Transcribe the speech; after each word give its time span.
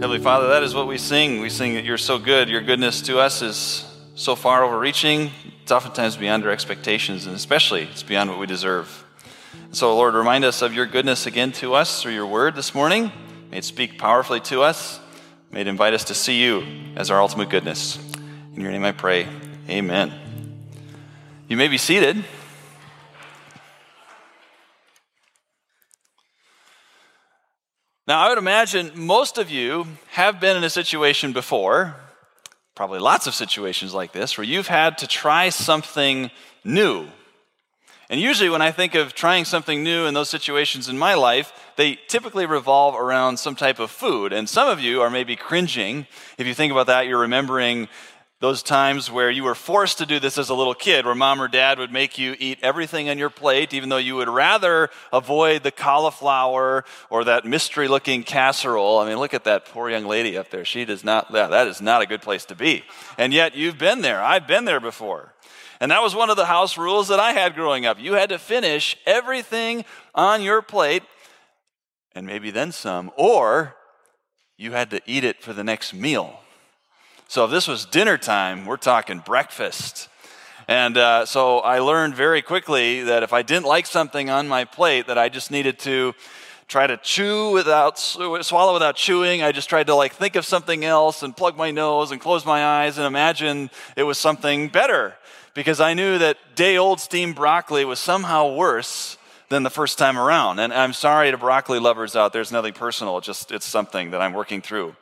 Heavenly 0.00 0.22
Father, 0.22 0.48
that 0.48 0.62
is 0.62 0.74
what 0.74 0.86
we 0.86 0.96
sing. 0.96 1.42
We 1.42 1.50
sing 1.50 1.74
that 1.74 1.84
you're 1.84 1.98
so 1.98 2.18
good. 2.18 2.48
Your 2.48 2.62
goodness 2.62 3.02
to 3.02 3.18
us 3.18 3.42
is 3.42 3.84
so 4.14 4.34
far 4.34 4.64
overreaching. 4.64 5.30
It's 5.62 5.70
oftentimes 5.70 6.16
beyond 6.16 6.42
our 6.42 6.50
expectations, 6.50 7.26
and 7.26 7.36
especially 7.36 7.82
it's 7.82 8.02
beyond 8.02 8.30
what 8.30 8.38
we 8.38 8.46
deserve. 8.46 9.04
So, 9.72 9.94
Lord, 9.94 10.14
remind 10.14 10.46
us 10.46 10.62
of 10.62 10.72
your 10.72 10.86
goodness 10.86 11.26
again 11.26 11.52
to 11.52 11.74
us 11.74 12.00
through 12.00 12.14
your 12.14 12.24
word 12.24 12.54
this 12.54 12.74
morning. 12.74 13.12
May 13.50 13.58
it 13.58 13.64
speak 13.64 13.98
powerfully 13.98 14.40
to 14.40 14.62
us. 14.62 15.00
May 15.52 15.60
it 15.60 15.66
invite 15.66 15.92
us 15.92 16.04
to 16.04 16.14
see 16.14 16.42
you 16.42 16.66
as 16.96 17.10
our 17.10 17.20
ultimate 17.20 17.50
goodness. 17.50 17.98
In 18.56 18.62
your 18.62 18.72
name 18.72 18.84
I 18.84 18.92
pray. 18.92 19.28
Amen. 19.68 20.14
You 21.46 21.58
may 21.58 21.68
be 21.68 21.76
seated. 21.76 22.24
Now, 28.10 28.18
I 28.18 28.28
would 28.30 28.38
imagine 28.38 28.90
most 28.96 29.38
of 29.38 29.52
you 29.52 29.86
have 30.08 30.40
been 30.40 30.56
in 30.56 30.64
a 30.64 30.68
situation 30.68 31.32
before, 31.32 31.94
probably 32.74 32.98
lots 32.98 33.28
of 33.28 33.36
situations 33.36 33.94
like 33.94 34.10
this, 34.10 34.36
where 34.36 34.44
you've 34.44 34.66
had 34.66 34.98
to 34.98 35.06
try 35.06 35.48
something 35.50 36.32
new. 36.64 37.06
And 38.08 38.20
usually, 38.20 38.50
when 38.50 38.62
I 38.62 38.72
think 38.72 38.96
of 38.96 39.14
trying 39.14 39.44
something 39.44 39.84
new 39.84 40.06
in 40.06 40.14
those 40.14 40.28
situations 40.28 40.88
in 40.88 40.98
my 40.98 41.14
life, 41.14 41.52
they 41.76 42.00
typically 42.08 42.46
revolve 42.46 42.96
around 42.96 43.36
some 43.36 43.54
type 43.54 43.78
of 43.78 43.92
food. 43.92 44.32
And 44.32 44.48
some 44.48 44.68
of 44.68 44.80
you 44.80 45.02
are 45.02 45.08
maybe 45.08 45.36
cringing. 45.36 46.08
If 46.36 46.48
you 46.48 46.54
think 46.54 46.72
about 46.72 46.88
that, 46.88 47.06
you're 47.06 47.20
remembering 47.20 47.86
those 48.40 48.62
times 48.62 49.10
where 49.10 49.30
you 49.30 49.44
were 49.44 49.54
forced 49.54 49.98
to 49.98 50.06
do 50.06 50.18
this 50.18 50.38
as 50.38 50.48
a 50.48 50.54
little 50.54 50.74
kid, 50.74 51.04
where 51.04 51.14
mom 51.14 51.42
or 51.42 51.48
dad 51.48 51.78
would 51.78 51.92
make 51.92 52.18
you 52.18 52.34
eat 52.38 52.58
everything 52.62 53.10
on 53.10 53.18
your 53.18 53.28
plate, 53.28 53.74
even 53.74 53.90
though 53.90 53.98
you 53.98 54.16
would 54.16 54.30
rather 54.30 54.88
avoid 55.12 55.62
the 55.62 55.70
cauliflower 55.70 56.84
or 57.10 57.24
that 57.24 57.44
mystery 57.44 57.86
looking 57.86 58.22
casserole. 58.22 58.98
I 58.98 59.06
mean, 59.06 59.18
look 59.18 59.34
at 59.34 59.44
that 59.44 59.66
poor 59.66 59.90
young 59.90 60.06
lady 60.06 60.38
up 60.38 60.48
there. 60.48 60.64
She 60.64 60.86
does 60.86 61.04
not, 61.04 61.30
that 61.32 61.66
is 61.66 61.82
not 61.82 62.00
a 62.00 62.06
good 62.06 62.22
place 62.22 62.46
to 62.46 62.54
be. 62.54 62.82
And 63.18 63.34
yet 63.34 63.54
you've 63.54 63.78
been 63.78 64.00
there. 64.00 64.22
I've 64.22 64.46
been 64.46 64.64
there 64.64 64.80
before. 64.80 65.34
And 65.78 65.90
that 65.90 66.02
was 66.02 66.14
one 66.14 66.30
of 66.30 66.36
the 66.36 66.46
house 66.46 66.78
rules 66.78 67.08
that 67.08 67.20
I 67.20 67.32
had 67.32 67.54
growing 67.54 67.84
up. 67.84 68.00
You 68.00 68.14
had 68.14 68.30
to 68.30 68.38
finish 68.38 68.96
everything 69.06 69.84
on 70.14 70.42
your 70.42 70.62
plate 70.62 71.02
and 72.14 72.26
maybe 72.26 72.50
then 72.50 72.72
some, 72.72 73.10
or 73.16 73.76
you 74.56 74.72
had 74.72 74.90
to 74.90 75.00
eat 75.06 75.24
it 75.24 75.42
for 75.42 75.52
the 75.52 75.64
next 75.64 75.94
meal. 75.94 76.39
So 77.30 77.44
if 77.44 77.52
this 77.52 77.68
was 77.68 77.84
dinner 77.84 78.18
time, 78.18 78.66
we're 78.66 78.76
talking 78.76 79.20
breakfast. 79.20 80.08
And 80.66 80.96
uh, 80.96 81.26
so 81.26 81.60
I 81.60 81.78
learned 81.78 82.16
very 82.16 82.42
quickly 82.42 83.04
that 83.04 83.22
if 83.22 83.32
I 83.32 83.42
didn't 83.42 83.66
like 83.66 83.86
something 83.86 84.28
on 84.28 84.48
my 84.48 84.64
plate, 84.64 85.06
that 85.06 85.16
I 85.16 85.28
just 85.28 85.52
needed 85.52 85.78
to 85.80 86.12
try 86.66 86.88
to 86.88 86.96
chew 86.96 87.52
without 87.52 88.00
swallow 88.00 88.72
without 88.72 88.96
chewing. 88.96 89.44
I 89.44 89.52
just 89.52 89.68
tried 89.68 89.86
to 89.86 89.94
like 89.94 90.12
think 90.12 90.34
of 90.34 90.44
something 90.44 90.84
else 90.84 91.22
and 91.22 91.36
plug 91.36 91.56
my 91.56 91.70
nose 91.70 92.10
and 92.10 92.20
close 92.20 92.44
my 92.44 92.64
eyes 92.64 92.98
and 92.98 93.06
imagine 93.06 93.70
it 93.94 94.02
was 94.02 94.18
something 94.18 94.66
better 94.66 95.14
because 95.54 95.80
I 95.80 95.94
knew 95.94 96.18
that 96.18 96.36
day 96.56 96.78
old 96.78 96.98
steamed 96.98 97.36
broccoli 97.36 97.84
was 97.84 98.00
somehow 98.00 98.56
worse 98.56 99.18
than 99.50 99.62
the 99.62 99.70
first 99.70 99.98
time 99.98 100.18
around. 100.18 100.58
And 100.58 100.72
I'm 100.72 100.92
sorry 100.92 101.30
to 101.30 101.38
broccoli 101.38 101.78
lovers 101.78 102.16
out 102.16 102.32
there, 102.32 102.42
it's 102.42 102.50
nothing 102.50 102.72
personal, 102.72 103.18
it's 103.18 103.26
just 103.28 103.52
it's 103.52 103.66
something 103.66 104.10
that 104.10 104.20
I'm 104.20 104.32
working 104.32 104.60
through. 104.62 104.96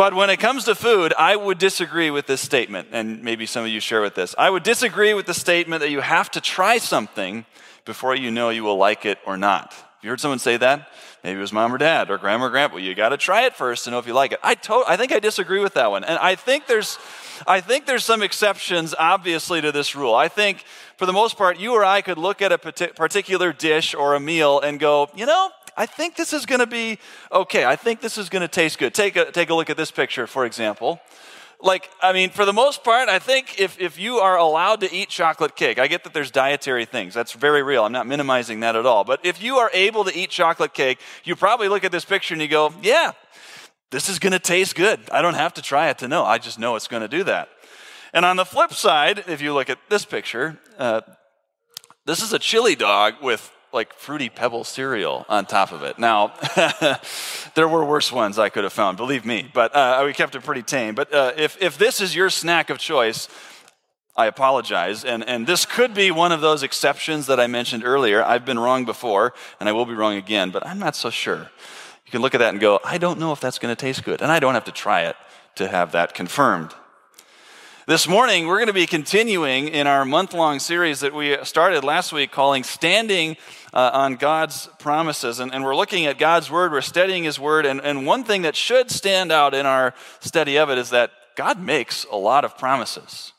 But 0.00 0.14
when 0.14 0.30
it 0.30 0.38
comes 0.38 0.64
to 0.64 0.74
food, 0.74 1.12
I 1.18 1.36
would 1.36 1.58
disagree 1.58 2.10
with 2.10 2.26
this 2.26 2.40
statement, 2.40 2.88
and 2.90 3.22
maybe 3.22 3.44
some 3.44 3.64
of 3.64 3.68
you 3.68 3.80
share 3.80 4.00
with 4.00 4.14
this. 4.14 4.34
I 4.38 4.48
would 4.48 4.62
disagree 4.62 5.12
with 5.12 5.26
the 5.26 5.34
statement 5.34 5.80
that 5.82 5.90
you 5.90 6.00
have 6.00 6.30
to 6.30 6.40
try 6.40 6.78
something 6.78 7.44
before 7.84 8.14
you 8.14 8.30
know 8.30 8.48
you 8.48 8.64
will 8.64 8.78
like 8.78 9.04
it 9.04 9.18
or 9.26 9.36
not. 9.36 9.74
You 10.00 10.08
heard 10.08 10.18
someone 10.18 10.38
say 10.38 10.56
that? 10.56 10.88
Maybe 11.22 11.36
it 11.36 11.42
was 11.42 11.52
mom 11.52 11.74
or 11.74 11.76
dad 11.76 12.10
or 12.10 12.16
grandma 12.16 12.46
or 12.46 12.48
grandpa. 12.48 12.78
You 12.78 12.94
got 12.94 13.10
to 13.10 13.18
try 13.18 13.44
it 13.44 13.54
first 13.54 13.84
to 13.84 13.90
know 13.90 13.98
if 13.98 14.06
you 14.06 14.14
like 14.14 14.32
it. 14.32 14.40
I, 14.42 14.54
to- 14.54 14.84
I 14.88 14.96
think 14.96 15.12
I 15.12 15.18
disagree 15.18 15.60
with 15.60 15.74
that 15.74 15.90
one. 15.90 16.02
And 16.02 16.18
I 16.18 16.34
think, 16.34 16.66
there's, 16.66 16.96
I 17.46 17.60
think 17.60 17.84
there's 17.84 18.02
some 18.02 18.22
exceptions, 18.22 18.94
obviously, 18.98 19.60
to 19.60 19.70
this 19.70 19.94
rule. 19.94 20.14
I 20.14 20.28
think, 20.28 20.64
for 20.96 21.04
the 21.04 21.12
most 21.12 21.36
part, 21.36 21.58
you 21.58 21.74
or 21.74 21.84
I 21.84 22.00
could 22.00 22.16
look 22.16 22.40
at 22.40 22.52
a 22.52 22.56
particular 22.56 23.52
dish 23.52 23.94
or 23.94 24.14
a 24.14 24.20
meal 24.20 24.60
and 24.60 24.80
go, 24.80 25.10
you 25.14 25.26
know, 25.26 25.50
I 25.76 25.86
think 25.86 26.16
this 26.16 26.32
is 26.32 26.46
going 26.46 26.60
to 26.60 26.66
be 26.66 26.98
okay. 27.32 27.64
I 27.64 27.76
think 27.76 28.00
this 28.00 28.18
is 28.18 28.28
going 28.28 28.42
to 28.42 28.48
taste 28.48 28.78
good. 28.78 28.94
Take 28.94 29.16
a, 29.16 29.30
take 29.30 29.50
a 29.50 29.54
look 29.54 29.70
at 29.70 29.76
this 29.76 29.90
picture, 29.90 30.26
for 30.26 30.44
example. 30.44 31.00
Like, 31.62 31.90
I 32.00 32.12
mean, 32.12 32.30
for 32.30 32.46
the 32.46 32.54
most 32.54 32.82
part, 32.82 33.08
I 33.10 33.18
think 33.18 33.60
if, 33.60 33.78
if 33.78 33.98
you 33.98 34.16
are 34.16 34.38
allowed 34.38 34.80
to 34.80 34.92
eat 34.92 35.10
chocolate 35.10 35.56
cake, 35.56 35.78
I 35.78 35.88
get 35.88 36.04
that 36.04 36.14
there's 36.14 36.30
dietary 36.30 36.86
things. 36.86 37.12
That's 37.12 37.32
very 37.32 37.62
real. 37.62 37.84
I'm 37.84 37.92
not 37.92 38.06
minimizing 38.06 38.60
that 38.60 38.76
at 38.76 38.86
all. 38.86 39.04
But 39.04 39.20
if 39.24 39.42
you 39.42 39.56
are 39.56 39.70
able 39.74 40.04
to 40.04 40.16
eat 40.16 40.30
chocolate 40.30 40.72
cake, 40.72 40.98
you 41.24 41.36
probably 41.36 41.68
look 41.68 41.84
at 41.84 41.92
this 41.92 42.04
picture 42.04 42.34
and 42.34 42.40
you 42.40 42.48
go, 42.48 42.72
yeah, 42.82 43.12
this 43.90 44.08
is 44.08 44.18
going 44.18 44.32
to 44.32 44.38
taste 44.38 44.74
good. 44.74 45.00
I 45.10 45.20
don't 45.20 45.34
have 45.34 45.52
to 45.54 45.62
try 45.62 45.90
it 45.90 45.98
to 45.98 46.08
know. 46.08 46.24
I 46.24 46.38
just 46.38 46.58
know 46.58 46.76
it's 46.76 46.88
going 46.88 47.02
to 47.02 47.08
do 47.08 47.24
that. 47.24 47.50
And 48.14 48.24
on 48.24 48.36
the 48.36 48.46
flip 48.46 48.72
side, 48.72 49.24
if 49.28 49.42
you 49.42 49.52
look 49.52 49.68
at 49.68 49.78
this 49.88 50.04
picture, 50.04 50.58
uh, 50.78 51.02
this 52.06 52.22
is 52.22 52.32
a 52.32 52.38
chili 52.38 52.74
dog 52.74 53.14
with 53.22 53.52
like 53.72 53.94
fruity 53.94 54.28
pebble 54.28 54.64
cereal 54.64 55.24
on 55.28 55.46
top 55.46 55.72
of 55.72 55.82
it. 55.82 55.98
Now, 55.98 56.32
there 57.54 57.68
were 57.68 57.84
worse 57.84 58.10
ones 58.10 58.38
I 58.38 58.48
could 58.48 58.64
have 58.64 58.72
found, 58.72 58.96
believe 58.96 59.24
me, 59.24 59.50
but 59.52 59.74
uh, 59.74 60.02
we 60.04 60.12
kept 60.12 60.34
it 60.34 60.42
pretty 60.42 60.62
tame. 60.62 60.94
But 60.94 61.12
uh, 61.14 61.32
if, 61.36 61.60
if 61.62 61.78
this 61.78 62.00
is 62.00 62.14
your 62.14 62.30
snack 62.30 62.70
of 62.70 62.78
choice, 62.78 63.28
I 64.16 64.26
apologize. 64.26 65.04
And, 65.04 65.26
and 65.26 65.46
this 65.46 65.64
could 65.64 65.94
be 65.94 66.10
one 66.10 66.32
of 66.32 66.40
those 66.40 66.62
exceptions 66.62 67.26
that 67.26 67.40
I 67.40 67.46
mentioned 67.46 67.84
earlier. 67.84 68.22
I've 68.22 68.44
been 68.44 68.58
wrong 68.58 68.84
before, 68.84 69.32
and 69.58 69.68
I 69.68 69.72
will 69.72 69.86
be 69.86 69.94
wrong 69.94 70.16
again, 70.16 70.50
but 70.50 70.66
I'm 70.66 70.78
not 70.78 70.96
so 70.96 71.10
sure. 71.10 71.50
You 72.06 72.10
can 72.10 72.22
look 72.22 72.34
at 72.34 72.38
that 72.38 72.50
and 72.50 72.60
go, 72.60 72.80
I 72.84 72.98
don't 72.98 73.20
know 73.20 73.32
if 73.32 73.40
that's 73.40 73.58
going 73.58 73.74
to 73.74 73.80
taste 73.80 74.04
good. 74.04 74.20
And 74.20 74.32
I 74.32 74.40
don't 74.40 74.54
have 74.54 74.64
to 74.64 74.72
try 74.72 75.02
it 75.02 75.16
to 75.56 75.68
have 75.68 75.92
that 75.92 76.12
confirmed. 76.12 76.74
This 77.86 78.06
morning, 78.06 78.46
we're 78.46 78.58
going 78.58 78.68
to 78.68 78.72
be 78.72 78.86
continuing 78.86 79.68
in 79.68 79.86
our 79.86 80.04
month 80.04 80.34
long 80.34 80.60
series 80.60 81.00
that 81.00 81.14
we 81.14 81.36
started 81.44 81.82
last 81.82 82.12
week 82.12 82.30
calling 82.30 82.62
Standing 82.62 83.36
uh, 83.72 83.90
on 83.92 84.16
God's 84.16 84.68
Promises. 84.78 85.40
And, 85.40 85.52
and, 85.54 85.64
we're 85.64 85.76
looking 85.76 86.06
at 86.06 86.18
God's 86.18 86.50
Word, 86.50 86.72
we're 86.72 86.80
studying 86.80 87.24
His 87.24 87.38
Word. 87.38 87.66
And, 87.66 87.80
and 87.80 88.06
one 88.06 88.24
thing 88.24 88.42
that 88.42 88.56
should 88.56 88.90
stand 88.90 89.30
out 89.32 89.54
in 89.54 89.66
our 89.66 89.94
study 90.20 90.56
of 90.58 90.70
it 90.70 90.78
is 90.78 90.90
that 90.90 91.10
God 91.36 91.60
makes 91.60 92.04
a 92.10 92.16
lot 92.16 92.44
of 92.44 92.58
promises. 92.58 93.32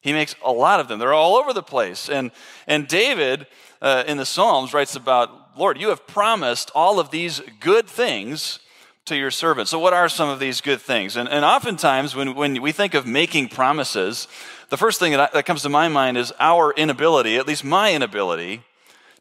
He 0.00 0.12
makes 0.12 0.34
a 0.44 0.52
lot 0.52 0.80
of 0.80 0.88
them, 0.88 0.98
they're 0.98 1.12
all 1.12 1.36
over 1.36 1.52
the 1.52 1.62
place. 1.62 2.08
And, 2.08 2.30
and 2.66 2.88
David 2.88 3.46
uh, 3.82 4.04
in 4.06 4.16
the 4.16 4.26
Psalms 4.26 4.72
writes 4.72 4.96
about, 4.96 5.58
Lord, 5.58 5.80
you 5.80 5.88
have 5.88 6.06
promised 6.06 6.70
all 6.74 6.98
of 6.98 7.10
these 7.10 7.40
good 7.60 7.86
things 7.86 8.60
to 9.06 9.16
your 9.16 9.30
servant. 9.30 9.68
So, 9.68 9.78
what 9.78 9.92
are 9.92 10.08
some 10.08 10.28
of 10.28 10.38
these 10.38 10.60
good 10.60 10.80
things? 10.80 11.16
And, 11.16 11.28
and 11.28 11.44
oftentimes, 11.44 12.14
when, 12.14 12.34
when 12.34 12.62
we 12.62 12.72
think 12.72 12.94
of 12.94 13.06
making 13.06 13.48
promises, 13.48 14.28
the 14.68 14.76
first 14.76 15.00
thing 15.00 15.12
that, 15.12 15.20
I, 15.20 15.28
that 15.34 15.46
comes 15.46 15.62
to 15.62 15.68
my 15.68 15.88
mind 15.88 16.16
is 16.16 16.32
our 16.38 16.72
inability, 16.72 17.36
at 17.36 17.46
least 17.46 17.64
my 17.64 17.92
inability, 17.92 18.62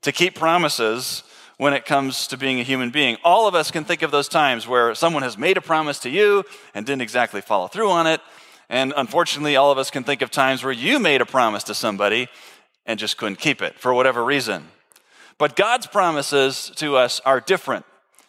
to 0.01 0.11
keep 0.11 0.35
promises 0.35 1.23
when 1.57 1.73
it 1.73 1.85
comes 1.85 2.27
to 2.27 2.37
being 2.37 2.59
a 2.59 2.63
human 2.63 2.89
being. 2.89 3.17
All 3.23 3.47
of 3.47 3.53
us 3.53 3.69
can 3.69 3.83
think 3.83 4.01
of 4.01 4.11
those 4.11 4.29
times 4.29 4.67
where 4.67 4.95
someone 4.95 5.23
has 5.23 5.37
made 5.37 5.57
a 5.57 5.61
promise 5.61 5.99
to 5.99 6.09
you 6.09 6.45
and 6.73 6.85
didn't 6.85 7.01
exactly 7.01 7.41
follow 7.41 7.67
through 7.67 7.89
on 7.89 8.07
it. 8.07 8.21
And 8.69 8.93
unfortunately, 8.95 9.57
all 9.57 9.71
of 9.71 9.77
us 9.77 9.91
can 9.91 10.03
think 10.03 10.21
of 10.21 10.31
times 10.31 10.63
where 10.63 10.71
you 10.71 10.99
made 10.99 11.21
a 11.21 11.25
promise 11.25 11.63
to 11.63 11.73
somebody 11.73 12.29
and 12.85 12.97
just 12.97 13.17
couldn't 13.17 13.39
keep 13.39 13.61
it 13.61 13.77
for 13.77 13.93
whatever 13.93 14.23
reason. 14.23 14.67
But 15.37 15.55
God's 15.55 15.87
promises 15.87 16.71
to 16.75 16.95
us 16.95 17.19
are 17.25 17.41
different 17.41 17.85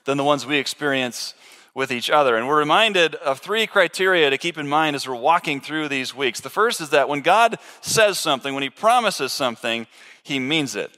than 0.07 0.17
the 0.17 0.25
ones 0.25 0.45
we 0.45 0.57
experience 0.59 1.35
with 1.75 1.93
each 1.93 2.11
other. 2.11 2.37
And 2.37 2.49
we're 2.49 2.59
reminded 2.59 3.15
of 3.17 3.39
three 3.39 3.67
criteria 3.67 4.29
to 4.29 4.39
keep 4.39 4.59
in 4.59 4.67
mind 4.67 4.97
as 4.97 5.07
we're 5.07 5.15
walking 5.15 5.61
through 5.61 5.89
these 5.89 6.15
weeks. 6.15 6.41
The 6.41 6.51
first 6.51 6.81
is 6.81 6.91
that 6.91 7.09
when 7.09 7.21
God 7.21 7.59
says 7.81 8.19
something, 8.19 8.55
when 8.55 8.63
He 8.63 8.71
promises 8.71 9.33
something, 9.33 9.87
He 10.23 10.41
means 10.41 10.75
it. 10.75 10.97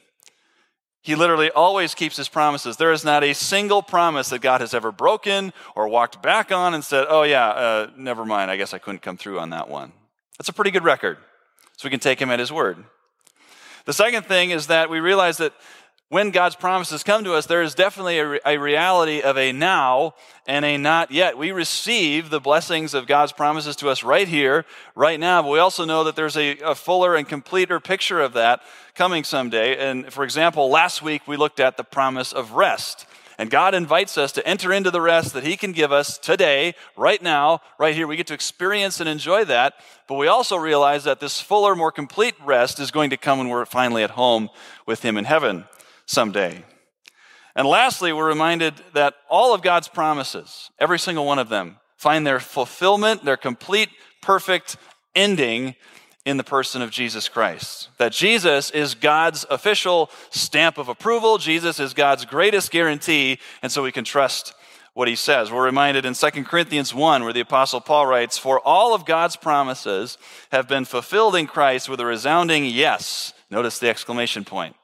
He 1.02 1.16
literally 1.16 1.50
always 1.50 1.96
keeps 1.96 2.16
his 2.16 2.28
promises. 2.28 2.76
There 2.76 2.92
is 2.92 3.04
not 3.04 3.24
a 3.24 3.34
single 3.34 3.82
promise 3.82 4.28
that 4.28 4.38
God 4.38 4.60
has 4.60 4.72
ever 4.72 4.92
broken 4.92 5.52
or 5.74 5.88
walked 5.88 6.22
back 6.22 6.52
on 6.52 6.74
and 6.74 6.84
said, 6.84 7.06
oh, 7.08 7.24
yeah, 7.24 7.48
uh, 7.48 7.90
never 7.96 8.24
mind. 8.24 8.52
I 8.52 8.56
guess 8.56 8.72
I 8.72 8.78
couldn't 8.78 9.02
come 9.02 9.16
through 9.16 9.40
on 9.40 9.50
that 9.50 9.68
one. 9.68 9.92
That's 10.38 10.48
a 10.48 10.52
pretty 10.52 10.70
good 10.70 10.84
record. 10.84 11.18
So 11.76 11.86
we 11.86 11.90
can 11.90 11.98
take 11.98 12.20
him 12.20 12.30
at 12.30 12.38
his 12.38 12.52
word. 12.52 12.84
The 13.84 13.92
second 13.92 14.26
thing 14.26 14.50
is 14.50 14.68
that 14.68 14.90
we 14.90 15.00
realize 15.00 15.38
that 15.38 15.52
when 16.12 16.30
God's 16.30 16.56
promises 16.56 17.02
come 17.02 17.24
to 17.24 17.32
us, 17.32 17.46
there 17.46 17.62
is 17.62 17.74
definitely 17.74 18.18
a, 18.18 18.38
a, 18.44 18.58
reality 18.58 19.22
of 19.22 19.38
a 19.38 19.50
now 19.50 20.14
and 20.46 20.62
a 20.62 20.76
not 20.76 21.10
yet. 21.10 21.38
We 21.38 21.52
receive 21.52 22.28
the 22.28 22.38
blessings 22.38 22.92
of 22.92 23.06
God's 23.06 23.32
promises 23.32 23.76
to 23.76 23.88
us 23.88 24.02
right 24.02 24.28
here, 24.28 24.66
right 24.94 25.18
now, 25.18 25.40
but 25.40 25.48
we 25.48 25.58
also 25.58 25.86
know 25.86 26.04
that 26.04 26.14
there's 26.14 26.36
a, 26.36 26.58
a 26.58 26.74
fuller 26.74 27.16
and 27.16 27.26
completer 27.26 27.80
picture 27.80 28.20
of 28.20 28.34
that 28.34 28.60
coming 28.94 29.24
someday. 29.24 29.74
And 29.78 30.12
for 30.12 30.22
example, 30.22 30.68
last 30.68 31.00
week 31.00 31.26
we 31.26 31.38
looked 31.38 31.60
at 31.60 31.78
the 31.78 31.82
promise 31.82 32.34
of 32.34 32.52
rest. 32.52 33.06
And 33.38 33.50
God 33.50 33.74
invites 33.74 34.18
us 34.18 34.32
to 34.32 34.46
enter 34.46 34.70
into 34.70 34.90
the 34.90 35.00
rest 35.00 35.32
that 35.32 35.44
He 35.44 35.56
can 35.56 35.72
give 35.72 35.92
us 35.92 36.18
today, 36.18 36.74
right 36.94 37.22
now, 37.22 37.62
right 37.78 37.94
here. 37.94 38.06
We 38.06 38.18
get 38.18 38.26
to 38.26 38.34
experience 38.34 39.00
and 39.00 39.08
enjoy 39.08 39.46
that. 39.46 39.76
But 40.06 40.16
we 40.16 40.26
also 40.26 40.56
realize 40.56 41.04
that 41.04 41.20
this 41.20 41.40
fuller, 41.40 41.74
more 41.74 41.90
complete 41.90 42.34
rest 42.44 42.78
is 42.80 42.90
going 42.90 43.08
to 43.08 43.16
come 43.16 43.38
when 43.38 43.48
we're 43.48 43.64
finally 43.64 44.02
at 44.02 44.10
home 44.10 44.50
with 44.84 45.02
Him 45.02 45.16
in 45.16 45.24
heaven 45.24 45.64
someday. 46.12 46.64
And 47.54 47.66
lastly, 47.66 48.12
we're 48.12 48.28
reminded 48.28 48.74
that 48.94 49.14
all 49.28 49.54
of 49.54 49.62
God's 49.62 49.88
promises, 49.88 50.70
every 50.78 50.98
single 50.98 51.26
one 51.26 51.38
of 51.38 51.48
them, 51.48 51.78
find 51.96 52.26
their 52.26 52.40
fulfillment, 52.40 53.24
their 53.24 53.36
complete, 53.36 53.88
perfect 54.22 54.76
ending 55.14 55.74
in 56.24 56.36
the 56.36 56.44
person 56.44 56.82
of 56.82 56.90
Jesus 56.90 57.28
Christ. 57.28 57.88
That 57.98 58.12
Jesus 58.12 58.70
is 58.70 58.94
God's 58.94 59.44
official 59.50 60.10
stamp 60.30 60.78
of 60.78 60.88
approval, 60.88 61.38
Jesus 61.38 61.80
is 61.80 61.94
God's 61.94 62.24
greatest 62.24 62.70
guarantee, 62.70 63.38
and 63.60 63.70
so 63.70 63.82
we 63.82 63.92
can 63.92 64.04
trust 64.04 64.54
what 64.94 65.08
he 65.08 65.16
says. 65.16 65.50
We're 65.50 65.64
reminded 65.64 66.04
in 66.04 66.14
2 66.14 66.30
Corinthians 66.44 66.94
1, 66.94 67.24
where 67.24 67.32
the 67.32 67.40
Apostle 67.40 67.80
Paul 67.80 68.06
writes, 68.06 68.38
For 68.38 68.60
all 68.60 68.94
of 68.94 69.06
God's 69.06 69.36
promises 69.36 70.18
have 70.52 70.68
been 70.68 70.84
fulfilled 70.84 71.34
in 71.34 71.46
Christ 71.46 71.88
with 71.88 72.00
a 72.00 72.06
resounding 72.06 72.64
yes. 72.66 73.32
Notice 73.50 73.78
the 73.78 73.88
exclamation 73.88 74.44
point. 74.44 74.76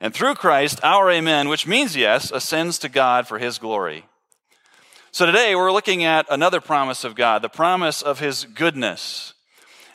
And 0.00 0.12
through 0.12 0.34
Christ, 0.34 0.80
our 0.82 1.10
amen, 1.10 1.48
which 1.48 1.66
means 1.66 1.96
yes, 1.96 2.30
ascends 2.30 2.78
to 2.80 2.88
God 2.88 3.26
for 3.26 3.38
his 3.38 3.58
glory. 3.58 4.04
So 5.12 5.26
today 5.26 5.54
we're 5.54 5.72
looking 5.72 6.04
at 6.04 6.26
another 6.28 6.60
promise 6.60 7.04
of 7.04 7.14
God, 7.14 7.42
the 7.42 7.48
promise 7.48 8.02
of 8.02 8.18
his 8.18 8.44
goodness. 8.44 9.32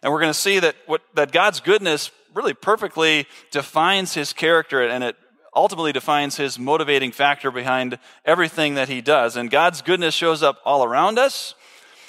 And 0.01 0.13
we're 0.13 0.21
going 0.21 0.31
to 0.31 0.39
see 0.39 0.59
that, 0.59 0.75
what, 0.85 1.01
that 1.15 1.31
God's 1.31 1.59
goodness 1.59 2.11
really 2.33 2.53
perfectly 2.53 3.27
defines 3.51 4.13
his 4.13 4.31
character 4.33 4.81
and 4.81 5.03
it 5.03 5.17
ultimately 5.53 5.91
defines 5.91 6.37
his 6.37 6.57
motivating 6.57 7.11
factor 7.11 7.51
behind 7.51 7.99
everything 8.23 8.75
that 8.75 8.87
he 8.87 9.01
does. 9.01 9.35
And 9.35 9.51
God's 9.51 9.81
goodness 9.81 10.13
shows 10.13 10.41
up 10.41 10.59
all 10.63 10.83
around 10.83 11.19
us. 11.19 11.55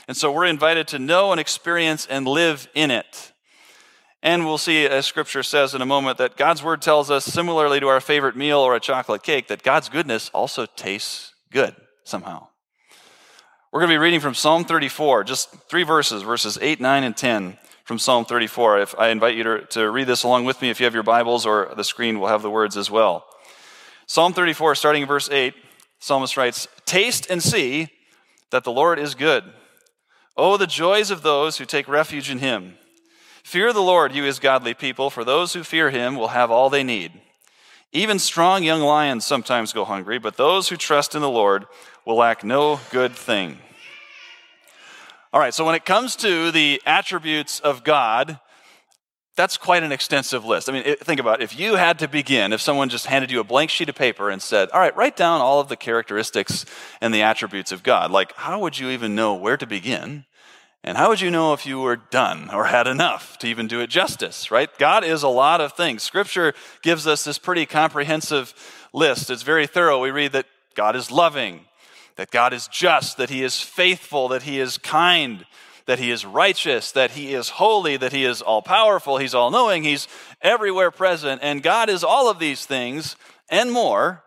And 0.07 0.17
so 0.17 0.31
we're 0.31 0.47
invited 0.47 0.89
to 0.89 0.99
know 0.99 1.33
and 1.33 1.41
experience 1.41 2.07
and 2.07 2.29
live 2.29 2.69
in 2.75 2.91
it. 2.91 3.30
And 4.23 4.45
we'll 4.45 4.59
see, 4.59 4.87
as 4.87 5.07
scripture 5.07 5.43
says 5.43 5.75
in 5.75 5.81
a 5.81 5.87
moment, 5.87 6.19
that 6.19 6.37
God's 6.37 6.63
word 6.63 6.83
tells 6.83 7.11
us, 7.11 7.25
similarly 7.25 7.81
to 7.81 7.89
our 7.89 8.01
favorite 8.01 8.37
meal 8.37 8.59
or 8.59 8.75
a 8.75 8.81
chocolate 8.81 9.23
cake, 9.23 9.49
that 9.49 9.63
God's 9.63 9.89
goodness 9.89 10.31
also 10.35 10.67
tastes 10.67 11.33
good 11.51 11.75
somehow. 12.05 12.49
We're 13.73 13.81
going 13.81 13.91
to 13.91 13.95
be 13.95 13.99
reading 13.99 14.21
from 14.21 14.35
Psalm 14.35 14.65
34, 14.65 15.25
just 15.25 15.49
three 15.69 15.85
verses, 15.85 16.23
verses 16.23 16.59
8, 16.61 16.81
9, 16.81 17.05
and 17.05 17.17
10 17.17 17.57
from 17.85 17.99
Psalm 17.99 18.25
34. 18.25 18.81
If 18.81 18.99
I 18.99 19.09
invite 19.09 19.37
you 19.37 19.45
to, 19.45 19.67
to 19.71 19.91
read 19.91 20.07
this 20.07 20.23
along 20.23 20.45
with 20.45 20.61
me, 20.61 20.71
if 20.71 20.81
you 20.81 20.85
have 20.85 20.95
your 20.95 21.03
Bibles 21.03 21.47
or 21.47 21.73
the 21.75 21.85
screen 21.85 22.21
will 22.21 22.29
have 22.29 22.43
the 22.43 22.51
words 22.51 22.77
as 22.77 22.91
well. 22.91 23.25
Psalm 24.07 24.33
34, 24.33 24.75
starting 24.75 25.03
in 25.03 25.09
verse 25.09 25.31
8, 25.31 25.55
psalmist 25.99 26.37
writes, 26.37 26.69
Taste 26.85 27.31
and 27.31 27.43
see 27.43 27.89
that 28.51 28.65
the 28.65 28.73
Lord 28.73 28.99
is 28.99 29.15
good. 29.15 29.45
Oh, 30.37 30.57
the 30.57 30.67
joys 30.67 31.11
of 31.11 31.23
those 31.23 31.59
who 31.59 31.65
take 31.65 31.89
refuge 31.89 32.29
in 32.29 32.39
him. 32.39 32.77
Fear 33.43 33.73
the 33.73 33.83
Lord, 33.83 34.15
you 34.15 34.25
his 34.25 34.39
godly 34.39 34.75
people, 34.75 35.11
for 35.11 35.25
those 35.25 35.53
who 35.53 35.65
fear 35.65 35.91
him 35.91 36.17
will 36.17 36.29
have 36.29 36.51
all 36.51 36.71
they 36.71 36.85
need. 36.85 37.13
Even 37.93 38.19
strong 38.19 38.63
young 38.63 38.81
lions 38.81 39.27
sometimes 39.27 39.73
go 39.73 39.85
hungry, 39.85 40.19
but 40.19 40.37
those 40.37 40.69
who 40.69 40.77
trust 40.77 41.15
in 41.15 41.23
the 41.23 41.31
Lord 41.31 41.67
will 42.07 42.17
lack 42.17 42.45
no 42.45 42.81
good 42.91 43.13
thing. 43.13 43.59
All 45.33 45.41
right, 45.41 45.55
so 45.55 45.65
when 45.65 45.75
it 45.75 45.85
comes 45.85 46.17
to 46.17 46.51
the 46.51 46.81
attributes 46.87 47.61
of 47.61 47.85
God, 47.85 48.39
that's 49.37 49.57
quite 49.57 49.83
an 49.83 49.93
extensive 49.93 50.45
list. 50.45 50.69
I 50.69 50.73
mean, 50.73 50.97
think 50.97 51.21
about 51.21 51.41
it. 51.41 51.45
If 51.45 51.59
you 51.59 51.77
had 51.77 51.99
to 52.01 52.09
begin, 52.09 52.53
if 52.53 52.61
someone 52.61 52.89
just 52.89 53.07
handed 53.07 53.31
you 53.31 53.41
a 53.41 53.45
blank 53.45 53.71
sheet 53.71 53.89
of 53.89 53.95
paper 53.95 54.29
and 54.29 54.43
said, 54.43 54.69
All 54.71 54.81
right, 54.81 54.95
write 54.97 55.17
down 55.17 55.41
all 55.41 55.61
of 55.61 55.69
the 55.69 55.77
characteristics 55.77 56.67
and 57.01 57.15
the 57.15 57.23
attributes 57.23 57.73
of 57.73 57.83
God, 57.83 58.11
like, 58.11 58.35
how 58.37 58.61
would 58.61 58.79
you 58.79 58.91
even 58.91 59.15
know 59.15 59.35
where 59.35 59.57
to 59.57 59.67
begin? 59.67 60.27
And 60.83 60.97
how 60.97 61.11
would 61.11 61.21
you 61.21 61.31
know 61.31 61.53
if 61.53 61.67
you 61.67 61.79
were 61.79 61.97
done 61.97 62.49
or 62.51 62.65
had 62.65 62.87
enough 62.87 63.37
to 63.39 63.47
even 63.47 63.67
do 63.67 63.81
it 63.81 63.89
justice, 63.89 64.51
right? 64.51 64.71
God 64.79 65.05
is 65.05 65.23
a 65.23 65.29
lot 65.29 65.61
of 65.61 65.75
things. 65.75 66.03
Scripture 66.03 66.55
gives 66.81 67.07
us 67.07 67.23
this 67.23 67.39
pretty 67.39 67.67
comprehensive 67.67 68.55
list. 68.95 69.29
It's 69.29 69.43
very 69.43 69.67
thorough. 69.67 70.01
We 70.01 70.11
read 70.11 70.33
that 70.33 70.47
God 70.75 70.97
is 70.97 71.11
loving, 71.11 71.67
that 72.17 72.31
God 72.31 72.55
is 72.55 72.67
just, 72.67 73.19
that 73.19 73.29
He 73.29 73.43
is 73.43 73.61
faithful, 73.61 74.29
that 74.29 74.45
He 74.45 74.59
is 74.59 74.79
kind, 74.79 75.45
that 75.85 75.99
He 75.99 76.11
is 76.11 76.25
righteous, 76.25 76.93
that 76.93 77.11
He 77.11 77.35
is 77.35 77.51
holy, 77.51 77.99
that 77.99 78.13
He 78.13 78.25
is 78.25 78.41
all 78.41 78.63
powerful, 78.63 79.19
He's 79.19 79.35
all 79.35 79.51
knowing, 79.51 79.85
He's 79.85 80.09
everywhere 80.41 80.91
present. 80.91 81.41
And 81.43 81.63
God 81.63 81.91
is 81.91 82.03
all 82.03 82.31
of 82.31 82.39
these 82.39 82.65
things 82.65 83.17
and 83.51 83.71
more. 83.71 84.23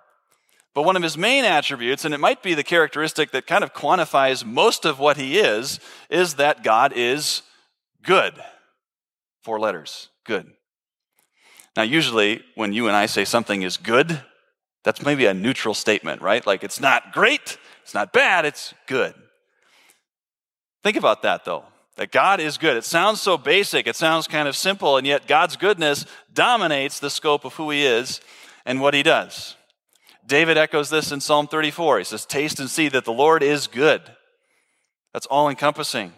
But 0.73 0.83
one 0.83 0.95
of 0.95 1.03
his 1.03 1.17
main 1.17 1.45
attributes, 1.45 2.03
and 2.03 2.13
it 2.13 2.19
might 2.19 2.41
be 2.41 2.55
the 2.55 2.63
characteristic 2.63 3.31
that 3.31 3.45
kind 3.45 3.63
of 3.63 3.73
quantifies 3.73 4.43
most 4.43 4.85
of 4.85 4.97
what 4.97 5.17
he 5.17 5.37
is, 5.37 5.79
is 6.09 6.35
that 6.35 6.63
God 6.63 6.93
is 6.95 7.43
good. 8.01 8.33
Four 9.43 9.59
letters, 9.59 10.09
good. 10.25 10.51
Now, 11.75 11.83
usually 11.83 12.41
when 12.55 12.73
you 12.73 12.87
and 12.87 12.95
I 12.95 13.05
say 13.05 13.25
something 13.25 13.61
is 13.61 13.77
good, 13.77 14.21
that's 14.83 15.01
maybe 15.01 15.25
a 15.25 15.33
neutral 15.33 15.73
statement, 15.73 16.21
right? 16.21 16.45
Like 16.45 16.63
it's 16.63 16.79
not 16.79 17.13
great, 17.13 17.57
it's 17.83 17.93
not 17.93 18.13
bad, 18.13 18.45
it's 18.45 18.73
good. 18.87 19.13
Think 20.83 20.97
about 20.97 21.21
that 21.21 21.45
though. 21.45 21.65
That 21.95 22.11
God 22.11 22.39
is 22.39 22.57
good. 22.57 22.75
It 22.75 22.83
sounds 22.83 23.21
so 23.21 23.37
basic, 23.37 23.85
it 23.85 23.95
sounds 23.95 24.27
kind 24.27 24.47
of 24.47 24.55
simple, 24.55 24.97
and 24.97 25.05
yet 25.05 25.27
God's 25.27 25.55
goodness 25.55 26.05
dominates 26.33 26.99
the 26.99 27.11
scope 27.11 27.45
of 27.45 27.53
who 27.53 27.69
He 27.69 27.85
is 27.85 28.19
and 28.65 28.81
what 28.81 28.95
He 28.95 29.03
does. 29.03 29.55
David 30.25 30.57
echoes 30.57 30.89
this 30.89 31.11
in 31.11 31.19
Psalm 31.19 31.47
34. 31.47 31.99
He 31.99 32.03
says, 32.03 32.25
Taste 32.25 32.59
and 32.59 32.69
see 32.69 32.89
that 32.89 33.05
the 33.05 33.13
Lord 33.13 33.43
is 33.43 33.67
good. 33.67 34.01
That's 35.13 35.25
all 35.27 35.49
encompassing. 35.49 36.13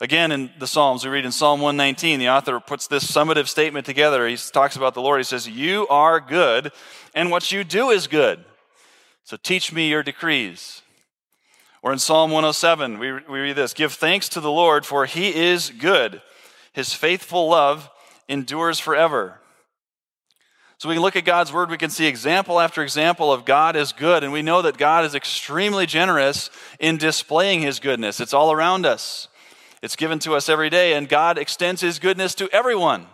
Again, 0.00 0.32
in 0.32 0.50
the 0.58 0.66
Psalms, 0.66 1.04
we 1.04 1.10
read 1.10 1.24
in 1.24 1.32
Psalm 1.32 1.60
119, 1.60 2.18
the 2.18 2.28
author 2.28 2.58
puts 2.58 2.86
this 2.86 3.10
summative 3.10 3.46
statement 3.48 3.86
together. 3.86 4.26
He 4.26 4.36
talks 4.36 4.76
about 4.76 4.94
the 4.94 5.00
Lord. 5.00 5.20
He 5.20 5.24
says, 5.24 5.48
You 5.48 5.86
are 5.88 6.20
good, 6.20 6.72
and 7.14 7.30
what 7.30 7.52
you 7.52 7.64
do 7.64 7.90
is 7.90 8.06
good. 8.06 8.44
So 9.24 9.36
teach 9.36 9.72
me 9.72 9.88
your 9.88 10.02
decrees. 10.02 10.82
Or 11.82 11.92
in 11.92 11.98
Psalm 11.98 12.30
107, 12.30 12.98
we, 12.98 13.12
we 13.12 13.40
read 13.40 13.56
this 13.56 13.74
Give 13.74 13.92
thanks 13.92 14.28
to 14.30 14.40
the 14.40 14.50
Lord, 14.50 14.84
for 14.84 15.06
he 15.06 15.34
is 15.34 15.70
good. 15.70 16.22
His 16.72 16.92
faithful 16.92 17.48
love 17.48 17.90
endures 18.28 18.80
forever. 18.80 19.40
So 20.78 20.88
we 20.88 20.96
can 20.96 21.02
look 21.02 21.16
at 21.16 21.24
God's 21.24 21.52
word, 21.52 21.70
we 21.70 21.78
can 21.78 21.90
see 21.90 22.06
example 22.06 22.60
after 22.60 22.82
example 22.82 23.32
of 23.32 23.44
God 23.44 23.76
is 23.76 23.92
good, 23.92 24.24
and 24.24 24.32
we 24.32 24.42
know 24.42 24.60
that 24.62 24.76
God 24.76 25.04
is 25.04 25.14
extremely 25.14 25.86
generous 25.86 26.50
in 26.80 26.98
displaying 26.98 27.62
his 27.62 27.78
goodness. 27.78 28.20
It's 28.20 28.34
all 28.34 28.52
around 28.52 28.84
us, 28.84 29.28
it's 29.82 29.96
given 29.96 30.18
to 30.20 30.34
us 30.34 30.48
every 30.48 30.70
day, 30.70 30.94
and 30.94 31.08
God 31.08 31.38
extends 31.38 31.80
his 31.80 31.98
goodness 31.98 32.34
to 32.36 32.48
everyone. 32.50 33.06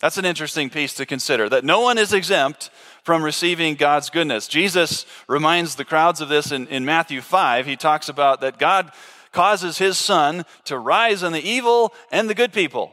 That's 0.00 0.18
an 0.18 0.24
interesting 0.24 0.70
piece 0.70 0.94
to 0.94 1.06
consider 1.06 1.48
that 1.48 1.64
no 1.64 1.80
one 1.80 1.98
is 1.98 2.12
exempt 2.12 2.70
from 3.02 3.22
receiving 3.22 3.74
God's 3.74 4.10
goodness. 4.10 4.48
Jesus 4.48 5.06
reminds 5.28 5.74
the 5.74 5.84
crowds 5.84 6.20
of 6.20 6.28
this 6.28 6.52
in, 6.52 6.66
in 6.68 6.84
Matthew 6.84 7.20
5. 7.20 7.66
He 7.66 7.76
talks 7.76 8.08
about 8.08 8.40
that 8.40 8.58
God 8.58 8.92
causes 9.32 9.78
his 9.78 9.98
sun 9.98 10.44
to 10.64 10.78
rise 10.78 11.22
on 11.22 11.32
the 11.32 11.46
evil 11.46 11.92
and 12.10 12.30
the 12.30 12.34
good 12.34 12.52
people. 12.52 12.92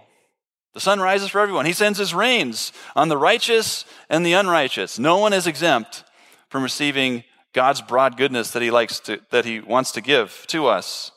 The 0.74 0.80
sun 0.80 1.00
rises 1.00 1.30
for 1.30 1.42
everyone. 1.42 1.66
He 1.66 1.74
sends 1.74 2.00
his 2.00 2.14
rains 2.14 2.72
on 2.96 3.10
the 3.10 3.18
righteous 3.18 3.86
and 4.10 4.26
the 4.26 4.34
unrighteous. 4.34 4.98
No 4.98 5.18
one 5.18 5.34
is 5.34 5.48
exempt 5.48 6.04
from 6.50 6.64
receiving 6.64 7.24
God's 7.54 7.82
broad 7.82 8.16
goodness 8.16 8.52
that 8.52 8.62
he 8.62 8.72
likes 8.72 9.00
to, 9.02 9.20
that 9.32 9.46
he 9.46 9.60
wants 9.60 9.92
to 9.94 10.02
give 10.02 10.46
to 10.48 10.68
us. 10.68 11.12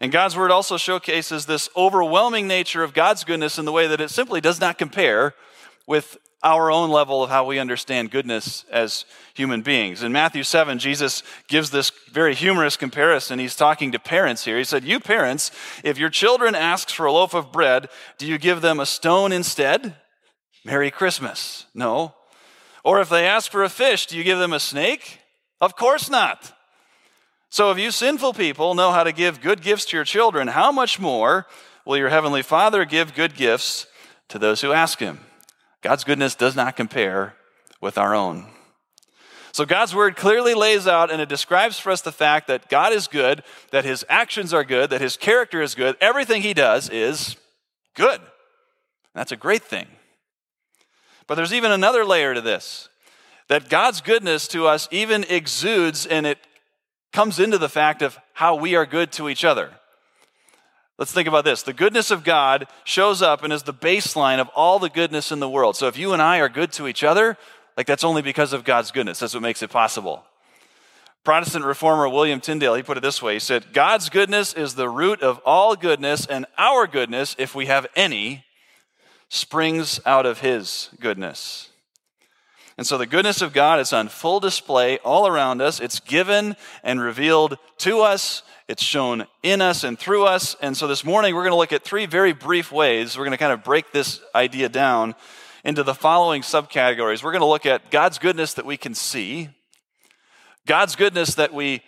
And 0.00 0.12
God's 0.12 0.36
word 0.36 0.52
also 0.52 0.76
showcases 0.76 1.46
this 1.46 1.68
overwhelming 1.76 2.46
nature 2.46 2.84
of 2.84 2.94
God's 2.94 3.24
goodness 3.24 3.58
in 3.58 3.64
the 3.64 3.72
way 3.72 3.88
that 3.88 4.00
it 4.00 4.10
simply 4.10 4.40
does 4.40 4.60
not 4.60 4.78
compare 4.78 5.34
with 5.86 6.18
our 6.42 6.70
own 6.70 6.90
level 6.90 7.22
of 7.22 7.30
how 7.30 7.44
we 7.44 7.58
understand 7.58 8.10
goodness 8.10 8.64
as 8.70 9.04
human 9.34 9.62
beings. 9.62 10.02
In 10.02 10.12
Matthew 10.12 10.44
7, 10.44 10.78
Jesus 10.78 11.22
gives 11.48 11.70
this 11.70 11.90
very 12.12 12.34
humorous 12.34 12.76
comparison. 12.76 13.40
He's 13.40 13.56
talking 13.56 13.90
to 13.92 13.98
parents 13.98 14.44
here. 14.44 14.56
He 14.56 14.64
said, 14.64 14.84
You 14.84 15.00
parents, 15.00 15.50
if 15.82 15.98
your 15.98 16.10
children 16.10 16.54
asks 16.54 16.92
for 16.92 17.06
a 17.06 17.12
loaf 17.12 17.34
of 17.34 17.50
bread, 17.50 17.88
do 18.18 18.26
you 18.26 18.38
give 18.38 18.60
them 18.60 18.78
a 18.78 18.86
stone 18.86 19.32
instead? 19.32 19.96
Merry 20.64 20.90
Christmas. 20.90 21.66
No. 21.74 22.14
Or 22.84 23.00
if 23.00 23.08
they 23.08 23.26
ask 23.26 23.50
for 23.50 23.64
a 23.64 23.68
fish, 23.68 24.06
do 24.06 24.16
you 24.16 24.22
give 24.22 24.38
them 24.38 24.52
a 24.52 24.60
snake? 24.60 25.18
Of 25.60 25.74
course 25.74 26.08
not. 26.08 26.52
So 27.50 27.70
if 27.70 27.78
you 27.78 27.90
sinful 27.90 28.34
people 28.34 28.74
know 28.74 28.92
how 28.92 29.02
to 29.02 29.12
give 29.12 29.40
good 29.40 29.62
gifts 29.62 29.86
to 29.86 29.96
your 29.96 30.04
children, 30.04 30.48
how 30.48 30.70
much 30.70 31.00
more 31.00 31.46
will 31.84 31.96
your 31.96 32.10
heavenly 32.10 32.42
Father 32.42 32.84
give 32.84 33.14
good 33.14 33.34
gifts 33.34 33.86
to 34.28 34.38
those 34.38 34.60
who 34.60 34.72
ask 34.72 35.00
him? 35.00 35.20
God's 35.82 36.04
goodness 36.04 36.34
does 36.34 36.56
not 36.56 36.76
compare 36.76 37.34
with 37.80 37.98
our 37.98 38.14
own. 38.14 38.46
So, 39.52 39.64
God's 39.64 39.94
word 39.94 40.16
clearly 40.16 40.54
lays 40.54 40.86
out 40.86 41.10
and 41.10 41.20
it 41.20 41.28
describes 41.28 41.78
for 41.78 41.90
us 41.90 42.00
the 42.00 42.12
fact 42.12 42.46
that 42.48 42.68
God 42.68 42.92
is 42.92 43.08
good, 43.08 43.42
that 43.70 43.84
his 43.84 44.04
actions 44.08 44.52
are 44.52 44.64
good, 44.64 44.90
that 44.90 45.00
his 45.00 45.16
character 45.16 45.62
is 45.62 45.74
good. 45.74 45.96
Everything 46.00 46.42
he 46.42 46.54
does 46.54 46.88
is 46.90 47.36
good. 47.94 48.20
That's 49.14 49.32
a 49.32 49.36
great 49.36 49.64
thing. 49.64 49.86
But 51.26 51.34
there's 51.34 51.52
even 51.52 51.72
another 51.72 52.04
layer 52.04 52.34
to 52.34 52.40
this 52.40 52.88
that 53.48 53.70
God's 53.70 54.02
goodness 54.02 54.46
to 54.48 54.66
us 54.66 54.88
even 54.90 55.24
exudes 55.24 56.04
and 56.06 56.26
it 56.26 56.38
comes 57.12 57.40
into 57.40 57.56
the 57.56 57.68
fact 57.68 58.02
of 58.02 58.18
how 58.34 58.54
we 58.54 58.74
are 58.74 58.84
good 58.84 59.10
to 59.12 59.28
each 59.28 59.44
other. 59.44 59.72
Let's 60.98 61.12
think 61.12 61.28
about 61.28 61.44
this. 61.44 61.62
The 61.62 61.72
goodness 61.72 62.10
of 62.10 62.24
God 62.24 62.66
shows 62.84 63.22
up 63.22 63.44
and 63.44 63.52
is 63.52 63.62
the 63.62 63.72
baseline 63.72 64.40
of 64.40 64.48
all 64.48 64.78
the 64.78 64.90
goodness 64.90 65.30
in 65.30 65.38
the 65.38 65.48
world. 65.48 65.76
So 65.76 65.86
if 65.86 65.96
you 65.96 66.12
and 66.12 66.20
I 66.20 66.38
are 66.38 66.48
good 66.48 66.72
to 66.72 66.88
each 66.88 67.04
other, 67.04 67.36
Like 67.78 67.86
that's 67.86 68.02
only 68.02 68.22
because 68.22 68.52
of 68.52 68.64
God's 68.64 68.90
goodness. 68.90 69.20
That's 69.20 69.34
what 69.34 69.42
makes 69.42 69.62
it 69.62 69.70
possible. 69.70 70.24
Protestant 71.22 71.64
reformer 71.64 72.08
William 72.08 72.40
Tyndale, 72.40 72.74
he 72.74 72.82
put 72.82 72.96
it 72.96 73.02
this 73.02 73.22
way. 73.22 73.34
He 73.34 73.38
said, 73.38 73.72
God's 73.72 74.08
goodness 74.08 74.52
is 74.52 74.74
the 74.74 74.88
root 74.88 75.22
of 75.22 75.40
all 75.46 75.76
goodness, 75.76 76.26
and 76.26 76.44
our 76.58 76.88
goodness, 76.88 77.36
if 77.38 77.54
we 77.54 77.66
have 77.66 77.86
any, 77.94 78.44
springs 79.28 80.00
out 80.04 80.26
of 80.26 80.40
his 80.40 80.90
goodness. 80.98 81.67
And 82.78 82.86
so 82.86 82.96
the 82.96 83.06
goodness 83.06 83.42
of 83.42 83.52
God 83.52 83.80
is 83.80 83.92
on 83.92 84.06
full 84.06 84.38
display 84.38 84.98
all 84.98 85.26
around 85.26 85.60
us. 85.60 85.80
It's 85.80 85.98
given 85.98 86.54
and 86.84 87.00
revealed 87.00 87.58
to 87.78 88.02
us. 88.02 88.44
It's 88.68 88.84
shown 88.84 89.26
in 89.42 89.60
us 89.60 89.82
and 89.82 89.98
through 89.98 90.26
us. 90.26 90.56
And 90.62 90.76
so 90.76 90.86
this 90.86 91.04
morning 91.04 91.34
we're 91.34 91.42
going 91.42 91.52
to 91.52 91.56
look 91.56 91.72
at 91.72 91.82
three 91.82 92.06
very 92.06 92.32
brief 92.32 92.70
ways. 92.70 93.18
We're 93.18 93.24
going 93.24 93.32
to 93.32 93.38
kind 93.38 93.52
of 93.52 93.64
break 93.64 93.90
this 93.90 94.20
idea 94.32 94.68
down 94.68 95.16
into 95.64 95.82
the 95.82 95.92
following 95.92 96.42
subcategories. 96.42 97.24
We're 97.24 97.32
going 97.32 97.40
to 97.40 97.46
look 97.46 97.66
at 97.66 97.90
God's 97.90 98.18
goodness 98.20 98.54
that 98.54 98.64
we 98.64 98.76
can 98.76 98.94
see, 98.94 99.48
God's 100.64 100.94
goodness 100.94 101.34
that 101.34 101.52
we 101.52 101.82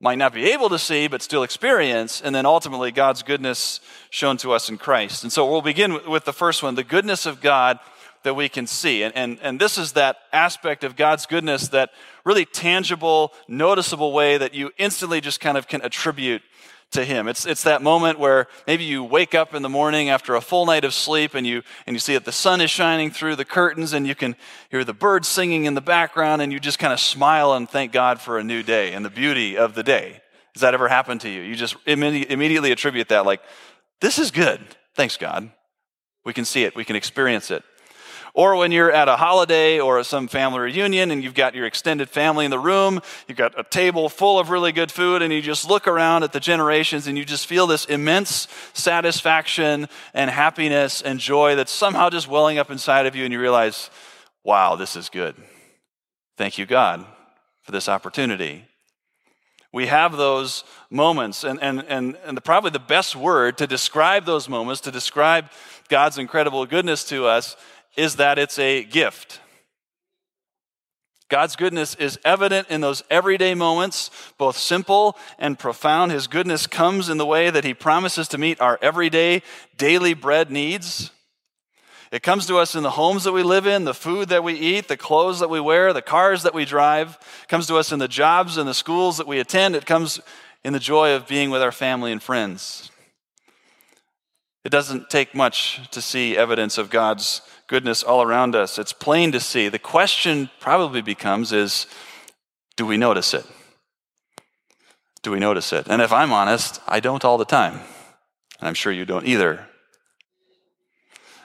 might 0.00 0.18
not 0.18 0.34
be 0.34 0.50
able 0.50 0.68
to 0.70 0.78
see 0.78 1.06
but 1.06 1.22
still 1.22 1.44
experience, 1.44 2.20
and 2.20 2.34
then 2.34 2.46
ultimately 2.46 2.90
God's 2.90 3.22
goodness 3.22 3.80
shown 4.10 4.38
to 4.38 4.50
us 4.50 4.68
in 4.68 4.76
Christ. 4.76 5.22
And 5.22 5.32
so 5.32 5.48
we'll 5.48 5.62
begin 5.62 6.10
with 6.10 6.24
the 6.24 6.32
first 6.32 6.64
one 6.64 6.74
the 6.74 6.82
goodness 6.82 7.26
of 7.26 7.40
God 7.40 7.78
that 8.24 8.34
we 8.34 8.48
can 8.48 8.66
see. 8.66 9.02
And, 9.02 9.14
and, 9.16 9.38
and 9.42 9.60
this 9.60 9.78
is 9.78 9.92
that 9.92 10.16
aspect 10.32 10.84
of 10.84 10.96
God's 10.96 11.26
goodness, 11.26 11.68
that 11.68 11.90
really 12.24 12.44
tangible, 12.44 13.32
noticeable 13.48 14.12
way 14.12 14.38
that 14.38 14.54
you 14.54 14.70
instantly 14.78 15.20
just 15.20 15.40
kind 15.40 15.58
of 15.58 15.68
can 15.68 15.82
attribute 15.82 16.42
to 16.92 17.04
him. 17.04 17.26
It's, 17.26 17.46
it's 17.46 17.62
that 17.62 17.82
moment 17.82 18.18
where 18.18 18.48
maybe 18.66 18.84
you 18.84 19.02
wake 19.02 19.34
up 19.34 19.54
in 19.54 19.62
the 19.62 19.68
morning 19.68 20.10
after 20.10 20.34
a 20.34 20.40
full 20.40 20.66
night 20.66 20.84
of 20.84 20.94
sleep 20.94 21.34
and 21.34 21.46
you, 21.46 21.62
and 21.86 21.96
you 21.96 22.00
see 22.00 22.14
that 22.14 22.24
the 22.24 22.32
sun 22.32 22.60
is 22.60 22.70
shining 22.70 23.10
through 23.10 23.36
the 23.36 23.44
curtains 23.44 23.92
and 23.92 24.06
you 24.06 24.14
can 24.14 24.36
hear 24.70 24.84
the 24.84 24.92
birds 24.92 25.26
singing 25.26 25.64
in 25.64 25.74
the 25.74 25.80
background 25.80 26.42
and 26.42 26.52
you 26.52 26.60
just 26.60 26.78
kind 26.78 26.92
of 26.92 27.00
smile 27.00 27.54
and 27.54 27.68
thank 27.68 27.92
God 27.92 28.20
for 28.20 28.38
a 28.38 28.44
new 28.44 28.62
day 28.62 28.92
and 28.92 29.04
the 29.04 29.10
beauty 29.10 29.56
of 29.56 29.74
the 29.74 29.82
day. 29.82 30.20
Has 30.54 30.60
that 30.60 30.74
ever 30.74 30.86
happened 30.86 31.22
to 31.22 31.30
you? 31.30 31.40
You 31.40 31.56
just 31.56 31.76
immediately 31.86 32.72
attribute 32.72 33.08
that 33.08 33.24
like, 33.24 33.40
this 34.02 34.18
is 34.18 34.30
good. 34.30 34.60
Thanks, 34.94 35.16
God. 35.16 35.50
We 36.24 36.34
can 36.34 36.44
see 36.44 36.64
it. 36.64 36.76
We 36.76 36.84
can 36.84 36.94
experience 36.94 37.50
it. 37.50 37.62
Or 38.34 38.56
when 38.56 38.72
you're 38.72 38.90
at 38.90 39.08
a 39.08 39.16
holiday 39.16 39.78
or 39.78 40.02
some 40.04 40.26
family 40.26 40.60
reunion 40.60 41.10
and 41.10 41.22
you've 41.22 41.34
got 41.34 41.54
your 41.54 41.66
extended 41.66 42.08
family 42.08 42.46
in 42.46 42.50
the 42.50 42.58
room, 42.58 43.02
you've 43.28 43.36
got 43.36 43.58
a 43.60 43.62
table 43.62 44.08
full 44.08 44.38
of 44.38 44.48
really 44.48 44.72
good 44.72 44.90
food, 44.90 45.20
and 45.20 45.30
you 45.30 45.42
just 45.42 45.68
look 45.68 45.86
around 45.86 46.22
at 46.22 46.32
the 46.32 46.40
generations 46.40 47.06
and 47.06 47.18
you 47.18 47.26
just 47.26 47.46
feel 47.46 47.66
this 47.66 47.84
immense 47.84 48.48
satisfaction 48.72 49.86
and 50.14 50.30
happiness 50.30 51.02
and 51.02 51.20
joy 51.20 51.54
that's 51.56 51.70
somehow 51.70 52.08
just 52.08 52.26
welling 52.26 52.58
up 52.58 52.70
inside 52.70 53.04
of 53.04 53.14
you, 53.14 53.24
and 53.24 53.34
you 53.34 53.40
realize, 53.40 53.90
wow, 54.44 54.76
this 54.76 54.96
is 54.96 55.10
good. 55.10 55.34
Thank 56.38 56.56
you, 56.56 56.64
God, 56.64 57.04
for 57.64 57.72
this 57.72 57.86
opportunity. 57.86 58.64
We 59.74 59.88
have 59.88 60.16
those 60.16 60.64
moments, 60.90 61.44
and, 61.44 61.62
and, 61.62 61.84
and, 61.86 62.16
and 62.24 62.36
the, 62.36 62.40
probably 62.40 62.70
the 62.70 62.78
best 62.78 63.14
word 63.14 63.58
to 63.58 63.66
describe 63.66 64.24
those 64.24 64.48
moments, 64.48 64.80
to 64.82 64.90
describe 64.90 65.50
God's 65.88 66.16
incredible 66.16 66.64
goodness 66.64 67.04
to 67.04 67.26
us, 67.26 67.56
is 67.96 68.16
that 68.16 68.38
it's 68.38 68.58
a 68.58 68.84
gift. 68.84 69.40
God's 71.28 71.56
goodness 71.56 71.94
is 71.94 72.18
evident 72.26 72.68
in 72.68 72.82
those 72.82 73.02
everyday 73.08 73.54
moments, 73.54 74.10
both 74.36 74.56
simple 74.58 75.16
and 75.38 75.58
profound. 75.58 76.12
His 76.12 76.26
goodness 76.26 76.66
comes 76.66 77.08
in 77.08 77.16
the 77.16 77.24
way 77.24 77.48
that 77.48 77.64
He 77.64 77.72
promises 77.72 78.28
to 78.28 78.38
meet 78.38 78.60
our 78.60 78.78
everyday, 78.82 79.42
daily 79.78 80.12
bread 80.12 80.50
needs. 80.50 81.10
It 82.10 82.22
comes 82.22 82.46
to 82.48 82.58
us 82.58 82.74
in 82.74 82.82
the 82.82 82.90
homes 82.90 83.24
that 83.24 83.32
we 83.32 83.42
live 83.42 83.66
in, 83.66 83.84
the 83.84 83.94
food 83.94 84.28
that 84.28 84.44
we 84.44 84.52
eat, 84.52 84.88
the 84.88 84.98
clothes 84.98 85.40
that 85.40 85.48
we 85.48 85.58
wear, 85.58 85.94
the 85.94 86.02
cars 86.02 86.42
that 86.42 86.52
we 86.52 86.66
drive. 86.66 87.16
It 87.44 87.48
comes 87.48 87.66
to 87.68 87.76
us 87.76 87.92
in 87.92 87.98
the 87.98 88.08
jobs 88.08 88.58
and 88.58 88.68
the 88.68 88.74
schools 88.74 89.16
that 89.16 89.26
we 89.26 89.40
attend. 89.40 89.74
It 89.74 89.86
comes 89.86 90.20
in 90.62 90.74
the 90.74 90.78
joy 90.78 91.14
of 91.14 91.26
being 91.26 91.48
with 91.48 91.62
our 91.62 91.72
family 91.72 92.12
and 92.12 92.22
friends. 92.22 92.90
It 94.64 94.68
doesn't 94.68 95.08
take 95.08 95.34
much 95.34 95.80
to 95.92 96.02
see 96.02 96.36
evidence 96.36 96.76
of 96.76 96.90
God's 96.90 97.40
goodness 97.66 98.02
all 98.02 98.22
around 98.22 98.54
us. 98.54 98.78
It's 98.78 98.92
plain 98.92 99.32
to 99.32 99.40
see. 99.40 99.68
The 99.68 99.78
question 99.78 100.50
probably 100.60 101.02
becomes 101.02 101.52
is 101.52 101.86
do 102.76 102.86
we 102.86 102.96
notice 102.96 103.34
it? 103.34 103.46
Do 105.22 105.30
we 105.30 105.38
notice 105.38 105.72
it? 105.72 105.86
And 105.88 106.02
if 106.02 106.12
I'm 106.12 106.32
honest, 106.32 106.80
I 106.86 107.00
don't 107.00 107.24
all 107.24 107.38
the 107.38 107.44
time. 107.44 107.74
And 108.58 108.68
I'm 108.68 108.74
sure 108.74 108.92
you 108.92 109.04
don't 109.04 109.26
either. 109.26 109.66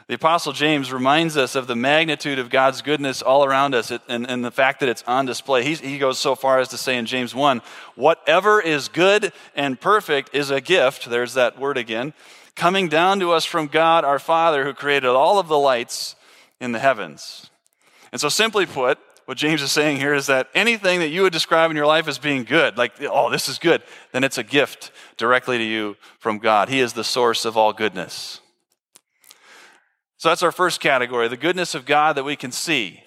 The 0.07 0.15
Apostle 0.15 0.53
James 0.53 0.93
reminds 0.93 1.35
us 1.35 1.55
of 1.55 1.67
the 1.67 1.75
magnitude 1.75 2.39
of 2.39 2.49
God's 2.49 2.81
goodness 2.81 3.21
all 3.21 3.43
around 3.43 3.75
us 3.75 3.91
and, 3.91 4.29
and 4.29 4.43
the 4.43 4.51
fact 4.51 4.79
that 4.79 4.87
it's 4.87 5.03
on 5.05 5.25
display. 5.25 5.65
He, 5.65 5.75
he 5.75 5.97
goes 5.97 6.17
so 6.17 6.33
far 6.33 6.59
as 6.59 6.69
to 6.69 6.77
say 6.77 6.97
in 6.97 7.05
James 7.05 7.35
1 7.35 7.61
whatever 7.95 8.61
is 8.61 8.87
good 8.87 9.33
and 9.53 9.79
perfect 9.79 10.33
is 10.33 10.49
a 10.49 10.61
gift. 10.61 11.09
There's 11.09 11.33
that 11.33 11.59
word 11.59 11.77
again 11.77 12.13
coming 12.57 12.89
down 12.89 13.19
to 13.21 13.31
us 13.31 13.45
from 13.45 13.67
God 13.67 14.03
our 14.03 14.19
Father 14.19 14.65
who 14.65 14.73
created 14.73 15.07
all 15.07 15.39
of 15.39 15.47
the 15.47 15.57
lights 15.57 16.15
in 16.59 16.73
the 16.73 16.79
heavens. 16.79 17.49
And 18.11 18.19
so, 18.19 18.27
simply 18.27 18.65
put, 18.65 18.97
what 19.25 19.37
James 19.37 19.61
is 19.61 19.71
saying 19.71 19.97
here 19.97 20.13
is 20.13 20.27
that 20.27 20.49
anything 20.55 20.99
that 20.99 21.09
you 21.09 21.21
would 21.21 21.33
describe 21.33 21.69
in 21.69 21.77
your 21.77 21.85
life 21.85 22.07
as 22.07 22.17
being 22.17 22.43
good, 22.43 22.77
like, 22.77 22.93
oh, 23.01 23.29
this 23.29 23.47
is 23.47 23.59
good, 23.59 23.83
then 24.11 24.23
it's 24.23 24.37
a 24.37 24.43
gift 24.43 24.91
directly 25.17 25.57
to 25.57 25.63
you 25.63 25.97
from 26.17 26.39
God. 26.39 26.69
He 26.69 26.79
is 26.79 26.93
the 26.93 27.03
source 27.03 27.45
of 27.45 27.55
all 27.55 27.73
goodness. 27.73 28.41
So 30.17 30.29
that's 30.29 30.43
our 30.43 30.51
first 30.51 30.79
category, 30.79 31.27
the 31.27 31.37
goodness 31.37 31.75
of 31.75 31.85
God 31.85 32.15
that 32.15 32.23
we 32.23 32.35
can 32.35 32.51
see. 32.51 33.03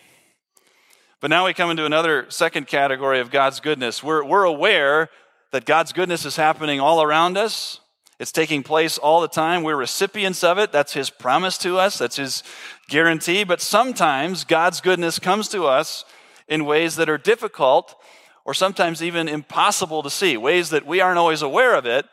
But 1.21 1.29
now 1.29 1.47
we 1.47 1.55
come 1.55 1.71
into 1.71 1.85
another 1.85 2.27
second 2.29 2.67
category 2.67 3.19
of 3.19 3.31
God's 3.31 3.59
goodness. 3.59 4.03
We're, 4.03 4.25
we're 4.25 4.45
aware 4.45 5.09
that 5.51 5.65
God's 5.65 5.93
goodness 5.93 6.25
is 6.25 6.37
happening 6.37 6.81
all 6.81 7.03
around 7.03 7.37
us. 7.37 7.81
It's 8.21 8.33
taking 8.33 8.63
place 8.63 8.99
all 8.99 9.23
the 9.23 9.29
time. 9.29 9.63
We're 9.63 9.77
recipients 9.77 10.45
of 10.45 10.59
it. 10.59 10.73
That's 10.73 10.93
His 10.93 11.09
promise 11.09 11.57
to 11.59 11.79
us, 11.79 11.97
that's 11.97 12.17
His 12.17 12.43
guarantee. 12.89 13.45
But 13.45 13.63
sometimes 13.63 14.45
God's 14.45 14.83
goodness 14.83 15.19
comes 15.19 15.49
to 15.49 15.65
us 15.65 16.05
in 16.47 16.67
ways 16.67 16.97
that 16.97 17.09
are 17.09 17.17
difficult 17.17 17.97
or 18.45 18.53
sometimes 18.53 19.03
even 19.03 19.27
impossible 19.27 20.03
to 20.03 20.11
see, 20.11 20.37
ways 20.37 20.69
that 20.69 20.87
we 20.87 21.01
aren't 21.01 21.19
always 21.19 21.41
aware 21.41 21.75
of 21.75 21.87
it, 21.87 22.05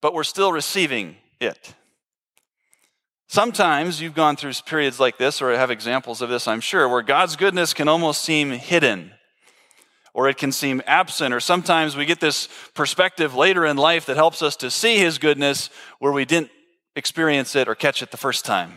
but 0.00 0.14
we're 0.14 0.24
still 0.24 0.52
receiving 0.52 1.16
it. 1.38 1.74
Sometimes 3.28 4.00
you've 4.00 4.14
gone 4.14 4.36
through 4.36 4.52
periods 4.64 4.98
like 4.98 5.18
this, 5.18 5.42
or 5.42 5.50
have 5.52 5.70
examples 5.70 6.22
of 6.22 6.30
this, 6.30 6.48
I'm 6.48 6.60
sure, 6.60 6.88
where 6.88 7.02
God's 7.02 7.36
goodness 7.36 7.74
can 7.74 7.88
almost 7.88 8.22
seem 8.22 8.52
hidden 8.52 9.12
or 10.14 10.28
it 10.28 10.36
can 10.36 10.52
seem 10.52 10.82
absent, 10.86 11.32
or 11.32 11.40
sometimes 11.40 11.96
we 11.96 12.04
get 12.04 12.20
this 12.20 12.48
perspective 12.74 13.34
later 13.34 13.64
in 13.64 13.76
life 13.76 14.06
that 14.06 14.16
helps 14.16 14.42
us 14.42 14.56
to 14.56 14.70
see 14.70 14.98
His 14.98 15.18
goodness 15.18 15.70
where 15.98 16.12
we 16.12 16.24
didn't 16.24 16.50
experience 16.94 17.56
it 17.56 17.68
or 17.68 17.74
catch 17.74 18.02
it 18.02 18.10
the 18.10 18.16
first 18.16 18.44
time. 18.44 18.72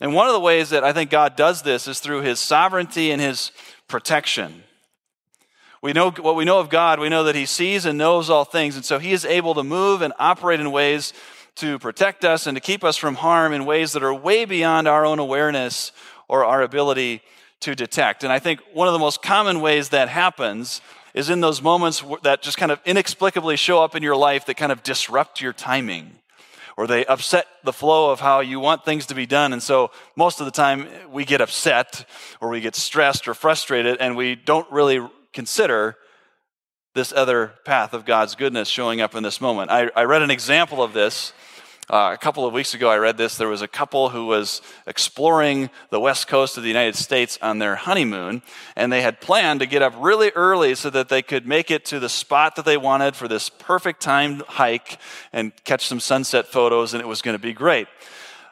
And 0.00 0.14
one 0.14 0.26
of 0.26 0.32
the 0.32 0.40
ways 0.40 0.70
that 0.70 0.84
I 0.84 0.92
think 0.92 1.10
God 1.10 1.36
does 1.36 1.62
this 1.62 1.88
is 1.88 1.98
through 1.98 2.22
His 2.22 2.38
sovereignty 2.38 3.10
and 3.10 3.20
His 3.20 3.50
protection. 3.88 4.62
We 5.82 5.92
know 5.92 6.10
what 6.12 6.36
we 6.36 6.44
know 6.44 6.60
of 6.60 6.70
God, 6.70 7.00
we 7.00 7.08
know 7.08 7.24
that 7.24 7.34
He 7.34 7.46
sees 7.46 7.84
and 7.84 7.98
knows 7.98 8.30
all 8.30 8.44
things, 8.44 8.76
and 8.76 8.84
so 8.84 8.98
He 8.98 9.12
is 9.12 9.24
able 9.24 9.54
to 9.54 9.64
move 9.64 10.00
and 10.00 10.12
operate 10.18 10.60
in 10.60 10.70
ways 10.70 11.12
to 11.56 11.78
protect 11.78 12.24
us 12.24 12.46
and 12.46 12.56
to 12.56 12.60
keep 12.60 12.82
us 12.82 12.96
from 12.96 13.16
harm 13.16 13.52
in 13.52 13.64
ways 13.64 13.92
that 13.92 14.02
are 14.02 14.14
way 14.14 14.44
beyond 14.44 14.88
our 14.88 15.04
own 15.04 15.18
awareness 15.18 15.92
or 16.28 16.44
our 16.44 16.62
ability 16.62 17.22
to 17.64 17.74
detect. 17.74 18.24
And 18.24 18.32
I 18.32 18.38
think 18.38 18.60
one 18.72 18.88
of 18.88 18.92
the 18.92 18.98
most 18.98 19.22
common 19.22 19.60
ways 19.60 19.88
that 19.88 20.08
happens 20.08 20.82
is 21.14 21.30
in 21.30 21.40
those 21.40 21.62
moments 21.62 22.04
that 22.22 22.42
just 22.42 22.58
kind 22.58 22.70
of 22.70 22.80
inexplicably 22.84 23.56
show 23.56 23.82
up 23.82 23.94
in 23.94 24.02
your 24.02 24.16
life 24.16 24.46
that 24.46 24.56
kind 24.56 24.70
of 24.70 24.82
disrupt 24.82 25.40
your 25.40 25.52
timing 25.52 26.18
or 26.76 26.86
they 26.86 27.06
upset 27.06 27.46
the 27.62 27.72
flow 27.72 28.10
of 28.10 28.20
how 28.20 28.40
you 28.40 28.60
want 28.60 28.84
things 28.84 29.06
to 29.06 29.14
be 29.14 29.26
done. 29.26 29.52
And 29.52 29.62
so 29.62 29.92
most 30.16 30.40
of 30.40 30.46
the 30.46 30.52
time 30.52 30.88
we 31.10 31.24
get 31.24 31.40
upset 31.40 32.04
or 32.40 32.50
we 32.50 32.60
get 32.60 32.74
stressed 32.74 33.28
or 33.28 33.34
frustrated 33.34 33.96
and 33.98 34.16
we 34.16 34.34
don't 34.34 34.70
really 34.70 35.00
consider 35.32 35.96
this 36.94 37.12
other 37.12 37.54
path 37.64 37.94
of 37.94 38.04
God's 38.04 38.34
goodness 38.34 38.68
showing 38.68 39.00
up 39.00 39.14
in 39.14 39.22
this 39.22 39.40
moment. 39.40 39.70
I, 39.70 39.90
I 39.96 40.04
read 40.04 40.22
an 40.22 40.30
example 40.30 40.82
of 40.82 40.92
this 40.92 41.32
uh, 41.90 42.10
a 42.14 42.16
couple 42.16 42.46
of 42.46 42.54
weeks 42.54 42.72
ago, 42.72 42.88
I 42.88 42.96
read 42.96 43.18
this. 43.18 43.36
There 43.36 43.48
was 43.48 43.60
a 43.60 43.68
couple 43.68 44.08
who 44.08 44.24
was 44.24 44.62
exploring 44.86 45.68
the 45.90 46.00
west 46.00 46.28
coast 46.28 46.56
of 46.56 46.62
the 46.62 46.68
United 46.68 46.96
States 46.96 47.38
on 47.42 47.58
their 47.58 47.76
honeymoon, 47.76 48.42
and 48.74 48.90
they 48.90 49.02
had 49.02 49.20
planned 49.20 49.60
to 49.60 49.66
get 49.66 49.82
up 49.82 49.92
really 49.98 50.30
early 50.30 50.74
so 50.74 50.88
that 50.88 51.10
they 51.10 51.20
could 51.20 51.46
make 51.46 51.70
it 51.70 51.84
to 51.86 52.00
the 52.00 52.08
spot 52.08 52.56
that 52.56 52.64
they 52.64 52.78
wanted 52.78 53.14
for 53.14 53.28
this 53.28 53.50
perfect 53.50 54.00
timed 54.00 54.40
hike 54.42 54.98
and 55.32 55.52
catch 55.64 55.86
some 55.86 56.00
sunset 56.00 56.46
photos, 56.46 56.94
and 56.94 57.02
it 57.02 57.06
was 57.06 57.20
going 57.20 57.36
to 57.36 57.42
be 57.42 57.52
great. 57.52 57.86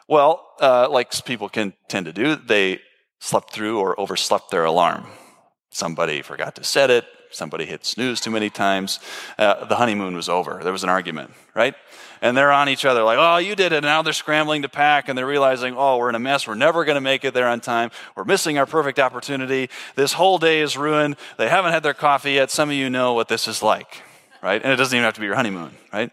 Well, 0.08 0.46
uh, 0.60 0.88
like 0.90 1.24
people 1.24 1.48
can 1.48 1.72
tend 1.88 2.06
to 2.06 2.12
do, 2.12 2.36
they 2.36 2.80
slept 3.18 3.54
through 3.54 3.80
or 3.80 3.98
overslept 3.98 4.50
their 4.50 4.64
alarm. 4.64 5.06
Somebody 5.70 6.20
forgot 6.20 6.56
to 6.56 6.64
set 6.64 6.90
it, 6.90 7.06
somebody 7.32 7.66
hit 7.66 7.84
snooze 7.84 8.20
too 8.20 8.30
many 8.30 8.50
times. 8.50 9.00
Uh, 9.38 9.64
the 9.64 9.76
honeymoon 9.76 10.14
was 10.14 10.28
over. 10.28 10.60
There 10.62 10.72
was 10.72 10.84
an 10.84 10.88
argument, 10.88 11.30
right? 11.54 11.74
And 12.20 12.36
they're 12.36 12.52
on 12.52 12.68
each 12.68 12.84
other 12.84 13.02
like, 13.02 13.18
oh, 13.20 13.38
you 13.38 13.56
did 13.56 13.72
it. 13.72 13.76
And 13.76 13.84
now 13.84 14.02
they're 14.02 14.12
scrambling 14.12 14.62
to 14.62 14.68
pack 14.68 15.08
and 15.08 15.18
they're 15.18 15.26
realizing, 15.26 15.74
oh, 15.76 15.98
we're 15.98 16.08
in 16.08 16.14
a 16.14 16.20
mess. 16.20 16.46
We're 16.46 16.54
never 16.54 16.84
going 16.84 16.94
to 16.94 17.00
make 17.00 17.24
it 17.24 17.34
there 17.34 17.48
on 17.48 17.60
time. 17.60 17.90
We're 18.14 18.24
missing 18.24 18.58
our 18.58 18.66
perfect 18.66 19.00
opportunity. 19.00 19.68
This 19.96 20.12
whole 20.12 20.38
day 20.38 20.60
is 20.60 20.76
ruined. 20.76 21.16
They 21.36 21.48
haven't 21.48 21.72
had 21.72 21.82
their 21.82 21.94
coffee 21.94 22.32
yet. 22.32 22.50
Some 22.50 22.68
of 22.68 22.76
you 22.76 22.88
know 22.88 23.14
what 23.14 23.28
this 23.28 23.48
is 23.48 23.62
like, 23.62 24.02
right? 24.40 24.62
And 24.62 24.72
it 24.72 24.76
doesn't 24.76 24.96
even 24.96 25.04
have 25.04 25.14
to 25.14 25.20
be 25.20 25.26
your 25.26 25.34
honeymoon, 25.34 25.72
right? 25.92 26.12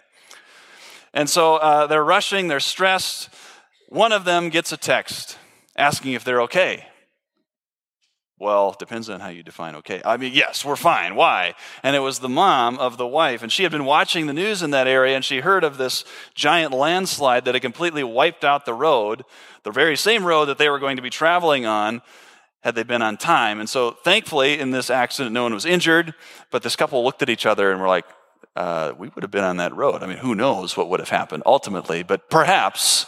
And 1.13 1.29
so 1.29 1.57
uh, 1.57 1.87
they're 1.87 2.03
rushing, 2.03 2.47
they're 2.47 2.59
stressed. 2.59 3.29
One 3.87 4.11
of 4.11 4.25
them 4.25 4.49
gets 4.49 4.71
a 4.71 4.77
text 4.77 5.37
asking 5.75 6.13
if 6.13 6.23
they're 6.23 6.41
okay. 6.43 6.88
Well, 8.39 8.73
depends 8.79 9.09
on 9.09 9.19
how 9.19 9.27
you 9.27 9.43
define 9.43 9.75
okay. 9.75 10.01
I 10.05 10.15
mean, 10.15 10.31
yes, 10.33 10.63
we're 10.63 10.77
fine. 10.77 11.15
Why? 11.15 11.55
And 11.83 11.93
it 11.93 11.99
was 11.99 12.19
the 12.19 12.29
mom 12.29 12.79
of 12.79 12.95
the 12.95 13.05
wife. 13.05 13.43
And 13.43 13.51
she 13.51 13.63
had 13.63 13.71
been 13.71 13.83
watching 13.83 14.27
the 14.27 14.33
news 14.33 14.63
in 14.63 14.71
that 14.71 14.87
area 14.87 15.13
and 15.13 15.25
she 15.25 15.41
heard 15.41 15.65
of 15.65 15.77
this 15.77 16.05
giant 16.35 16.73
landslide 16.73 17.43
that 17.43 17.53
had 17.53 17.61
completely 17.61 18.01
wiped 18.01 18.45
out 18.45 18.63
the 18.65 18.73
road, 18.73 19.25
the 19.63 19.71
very 19.71 19.97
same 19.97 20.23
road 20.23 20.45
that 20.45 20.57
they 20.57 20.69
were 20.69 20.79
going 20.79 20.95
to 20.95 21.01
be 21.01 21.09
traveling 21.09 21.65
on 21.65 22.01
had 22.61 22.75
they 22.75 22.83
been 22.83 23.01
on 23.01 23.17
time. 23.17 23.59
And 23.59 23.69
so, 23.69 23.91
thankfully, 23.91 24.57
in 24.57 24.71
this 24.71 24.89
accident, 24.89 25.33
no 25.33 25.43
one 25.43 25.53
was 25.53 25.65
injured. 25.65 26.13
But 26.49 26.63
this 26.63 26.77
couple 26.77 27.03
looked 27.03 27.21
at 27.21 27.29
each 27.29 27.45
other 27.45 27.71
and 27.73 27.81
were 27.81 27.87
like, 27.89 28.05
uh, 28.55 28.93
we 28.97 29.09
would 29.09 29.23
have 29.23 29.31
been 29.31 29.43
on 29.43 29.57
that 29.57 29.75
road. 29.75 30.01
I 30.01 30.07
mean, 30.07 30.17
who 30.17 30.33
knows 30.33 30.77
what 30.77 30.89
would 30.89 31.01
have 31.01 31.09
happened 31.09 31.43
ultimately, 31.45 32.03
but 32.03 32.29
perhaps, 32.29 33.05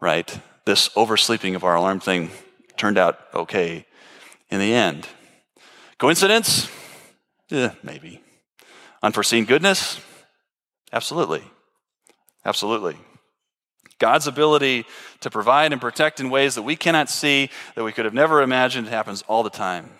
right, 0.00 0.36
this 0.64 0.90
oversleeping 0.96 1.54
of 1.54 1.62
our 1.62 1.76
alarm 1.76 2.00
thing 2.00 2.30
turned 2.76 2.98
out 2.98 3.20
okay 3.34 3.86
in 4.50 4.60
the 4.60 4.72
end. 4.72 5.06
Coincidence? 5.98 6.68
Eh, 7.50 7.70
maybe. 7.82 8.20
Unforeseen 9.02 9.44
goodness? 9.44 10.00
Absolutely. 10.92 11.42
Absolutely. 12.44 12.96
God's 13.98 14.26
ability 14.26 14.84
to 15.20 15.30
provide 15.30 15.72
and 15.72 15.80
protect 15.80 16.20
in 16.20 16.30
ways 16.30 16.56
that 16.56 16.62
we 16.62 16.76
cannot 16.76 17.08
see, 17.08 17.50
that 17.74 17.84
we 17.84 17.92
could 17.92 18.04
have 18.04 18.14
never 18.14 18.42
imagined, 18.42 18.88
happens 18.88 19.22
all 19.28 19.42
the 19.42 19.50
time. 19.50 19.90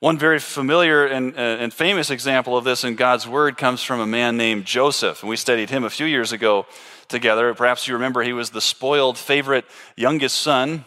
One 0.00 0.18
very 0.18 0.38
familiar 0.38 1.06
and, 1.06 1.34
uh, 1.34 1.38
and, 1.38 1.72
famous 1.72 2.10
example 2.10 2.56
of 2.56 2.64
this 2.64 2.84
in 2.84 2.94
God's 2.94 3.26
Word 3.26 3.56
comes 3.56 3.82
from 3.82 4.00
a 4.00 4.06
man 4.06 4.36
named 4.36 4.66
Joseph. 4.66 5.22
And 5.22 5.30
we 5.30 5.36
studied 5.36 5.70
him 5.70 5.82
a 5.84 5.88
few 5.88 6.04
years 6.04 6.30
ago 6.32 6.66
together. 7.08 7.54
Perhaps 7.54 7.88
you 7.88 7.94
remember 7.94 8.22
he 8.22 8.34
was 8.34 8.50
the 8.50 8.60
spoiled 8.60 9.16
favorite 9.16 9.64
youngest 9.96 10.36
son 10.40 10.84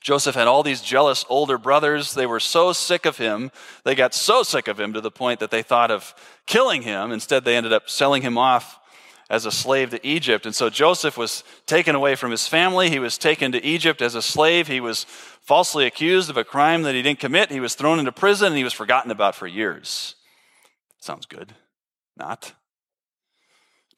Joseph 0.00 0.34
had 0.34 0.48
all 0.48 0.62
these 0.62 0.80
jealous 0.80 1.24
older 1.28 1.58
brothers. 1.58 2.14
They 2.14 2.26
were 2.26 2.40
so 2.40 2.72
sick 2.72 3.04
of 3.04 3.18
him. 3.18 3.50
They 3.84 3.94
got 3.94 4.14
so 4.14 4.42
sick 4.42 4.66
of 4.66 4.80
him 4.80 4.94
to 4.94 5.00
the 5.00 5.10
point 5.10 5.40
that 5.40 5.50
they 5.50 5.62
thought 5.62 5.90
of 5.90 6.14
killing 6.46 6.82
him. 6.82 7.12
Instead, 7.12 7.44
they 7.44 7.56
ended 7.56 7.72
up 7.72 7.90
selling 7.90 8.22
him 8.22 8.38
off 8.38 8.78
as 9.28 9.46
a 9.46 9.52
slave 9.52 9.90
to 9.90 10.06
Egypt. 10.06 10.46
And 10.46 10.54
so 10.54 10.70
Joseph 10.70 11.16
was 11.16 11.44
taken 11.66 11.94
away 11.94 12.16
from 12.16 12.30
his 12.30 12.48
family. 12.48 12.90
He 12.90 12.98
was 12.98 13.18
taken 13.18 13.52
to 13.52 13.64
Egypt 13.64 14.02
as 14.02 14.14
a 14.14 14.22
slave. 14.22 14.66
He 14.66 14.80
was 14.80 15.04
falsely 15.40 15.86
accused 15.86 16.30
of 16.30 16.36
a 16.36 16.44
crime 16.44 16.82
that 16.82 16.94
he 16.94 17.02
didn't 17.02 17.20
commit. 17.20 17.50
He 17.50 17.60
was 17.60 17.74
thrown 17.74 17.98
into 17.98 18.10
prison 18.10 18.48
and 18.48 18.56
he 18.56 18.64
was 18.64 18.72
forgotten 18.72 19.10
about 19.10 19.36
for 19.36 19.46
years. 19.46 20.16
Sounds 20.98 21.26
good. 21.26 21.54
Not. 22.16 22.52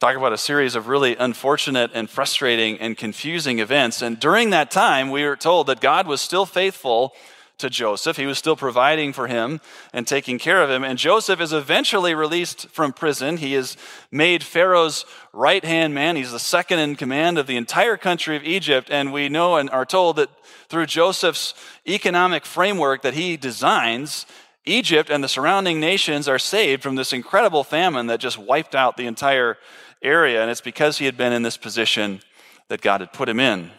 Talk 0.02 0.16
about 0.16 0.32
a 0.32 0.36
series 0.36 0.74
of 0.74 0.88
really 0.88 1.14
unfortunate 1.14 1.92
and 1.94 2.10
frustrating 2.10 2.76
and 2.80 2.98
confusing 2.98 3.60
events. 3.60 4.02
And 4.02 4.18
during 4.18 4.50
that 4.50 4.68
time, 4.68 5.12
we 5.12 5.22
were 5.24 5.36
told 5.36 5.68
that 5.68 5.80
God 5.80 6.08
was 6.08 6.20
still 6.20 6.44
faithful 6.44 7.12
to 7.58 7.70
Joseph. 7.70 8.16
He 8.16 8.26
was 8.26 8.36
still 8.36 8.56
providing 8.56 9.12
for 9.12 9.28
him 9.28 9.60
and 9.92 10.04
taking 10.04 10.40
care 10.40 10.60
of 10.60 10.70
him. 10.70 10.82
And 10.82 10.98
Joseph 10.98 11.40
is 11.40 11.52
eventually 11.52 12.16
released 12.16 12.68
from 12.70 12.92
prison. 12.92 13.36
He 13.36 13.54
is 13.54 13.76
made 14.10 14.42
Pharaoh's 14.42 15.04
right 15.32 15.64
hand 15.64 15.94
man. 15.94 16.16
He's 16.16 16.32
the 16.32 16.40
second 16.40 16.80
in 16.80 16.96
command 16.96 17.38
of 17.38 17.46
the 17.46 17.56
entire 17.56 17.96
country 17.96 18.34
of 18.34 18.42
Egypt. 18.42 18.88
And 18.90 19.12
we 19.12 19.28
know 19.28 19.54
and 19.54 19.70
are 19.70 19.86
told 19.86 20.16
that 20.16 20.30
through 20.68 20.86
Joseph's 20.86 21.54
economic 21.86 22.44
framework 22.44 23.02
that 23.02 23.14
he 23.14 23.36
designs, 23.36 24.26
Egypt 24.64 25.10
and 25.10 25.22
the 25.22 25.28
surrounding 25.28 25.78
nations 25.78 26.26
are 26.26 26.40
saved 26.40 26.82
from 26.82 26.96
this 26.96 27.12
incredible 27.12 27.62
famine 27.62 28.08
that 28.08 28.18
just 28.18 28.36
wiped 28.36 28.74
out 28.74 28.96
the 28.96 29.06
entire 29.06 29.58
area, 30.02 30.42
and 30.42 30.50
it's 30.50 30.60
because 30.60 30.98
he 30.98 31.04
had 31.04 31.16
been 31.16 31.32
in 31.32 31.42
this 31.42 31.56
position 31.56 32.20
that 32.68 32.80
God 32.80 33.00
had 33.00 33.12
put 33.12 33.28
him 33.28 33.40
in. 33.40 33.70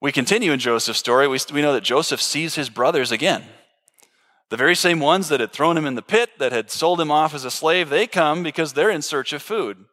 We 0.00 0.12
continue 0.12 0.52
in 0.52 0.58
Joseph's 0.58 0.98
story. 0.98 1.28
We, 1.28 1.38
we 1.52 1.62
know 1.62 1.72
that 1.74 1.84
Joseph 1.84 2.20
sees 2.20 2.56
his 2.56 2.68
brothers 2.68 3.12
again. 3.12 3.44
The 4.50 4.56
very 4.56 4.74
same 4.74 5.00
ones 5.00 5.28
that 5.28 5.40
had 5.40 5.52
thrown 5.52 5.76
him 5.76 5.86
in 5.86 5.94
the 5.94 6.02
pit, 6.02 6.30
that 6.38 6.52
had 6.52 6.70
sold 6.70 7.00
him 7.00 7.10
off 7.10 7.34
as 7.34 7.44
a 7.44 7.50
slave, 7.50 7.88
they 7.88 8.06
come 8.06 8.42
because 8.42 8.72
they're 8.72 8.90
in 8.90 9.00
search 9.00 9.32
of 9.32 9.42
food. 9.42 9.84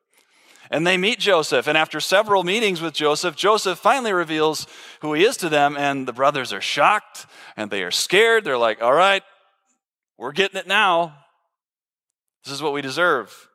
And 0.71 0.85
they 0.85 0.97
meet 0.97 1.19
Joseph. 1.19 1.67
And 1.67 1.77
after 1.77 1.99
several 1.99 2.43
meetings 2.43 2.81
with 2.81 2.93
Joseph, 2.93 3.35
Joseph 3.35 3.79
finally 3.79 4.13
reveals 4.13 4.67
who 5.01 5.13
he 5.13 5.23
is 5.23 5.37
to 5.37 5.49
them. 5.49 5.75
And 5.77 6.07
the 6.07 6.13
brothers 6.13 6.53
are 6.53 6.61
shocked 6.61 7.25
and 7.57 7.71
they 7.71 7.83
are 7.83 7.91
scared. 7.91 8.43
They're 8.43 8.57
like, 8.57 8.81
all 8.81 8.93
right, 8.93 9.23
we're 10.17 10.31
getting 10.31 10.59
it 10.59 10.67
now. 10.67 11.15
This 12.43 12.53
is 12.53 12.61
what 12.61 12.73
we 12.73 12.81
deserve. 12.81 13.48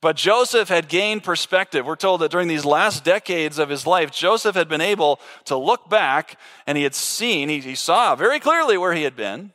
But 0.00 0.16
Joseph 0.16 0.68
had 0.68 0.88
gained 0.88 1.24
perspective. 1.24 1.84
We're 1.84 1.96
told 1.96 2.20
that 2.20 2.30
during 2.30 2.46
these 2.46 2.64
last 2.64 3.02
decades 3.02 3.58
of 3.58 3.68
his 3.68 3.86
life, 3.86 4.12
Joseph 4.12 4.54
had 4.54 4.68
been 4.68 4.80
able 4.80 5.18
to 5.46 5.56
look 5.56 5.90
back 5.90 6.38
and 6.66 6.78
he 6.78 6.84
had 6.84 6.94
seen, 6.94 7.48
he, 7.48 7.58
he 7.58 7.74
saw 7.74 8.14
very 8.14 8.38
clearly 8.38 8.78
where 8.78 8.94
he 8.94 9.02
had 9.02 9.16
been. 9.16 9.52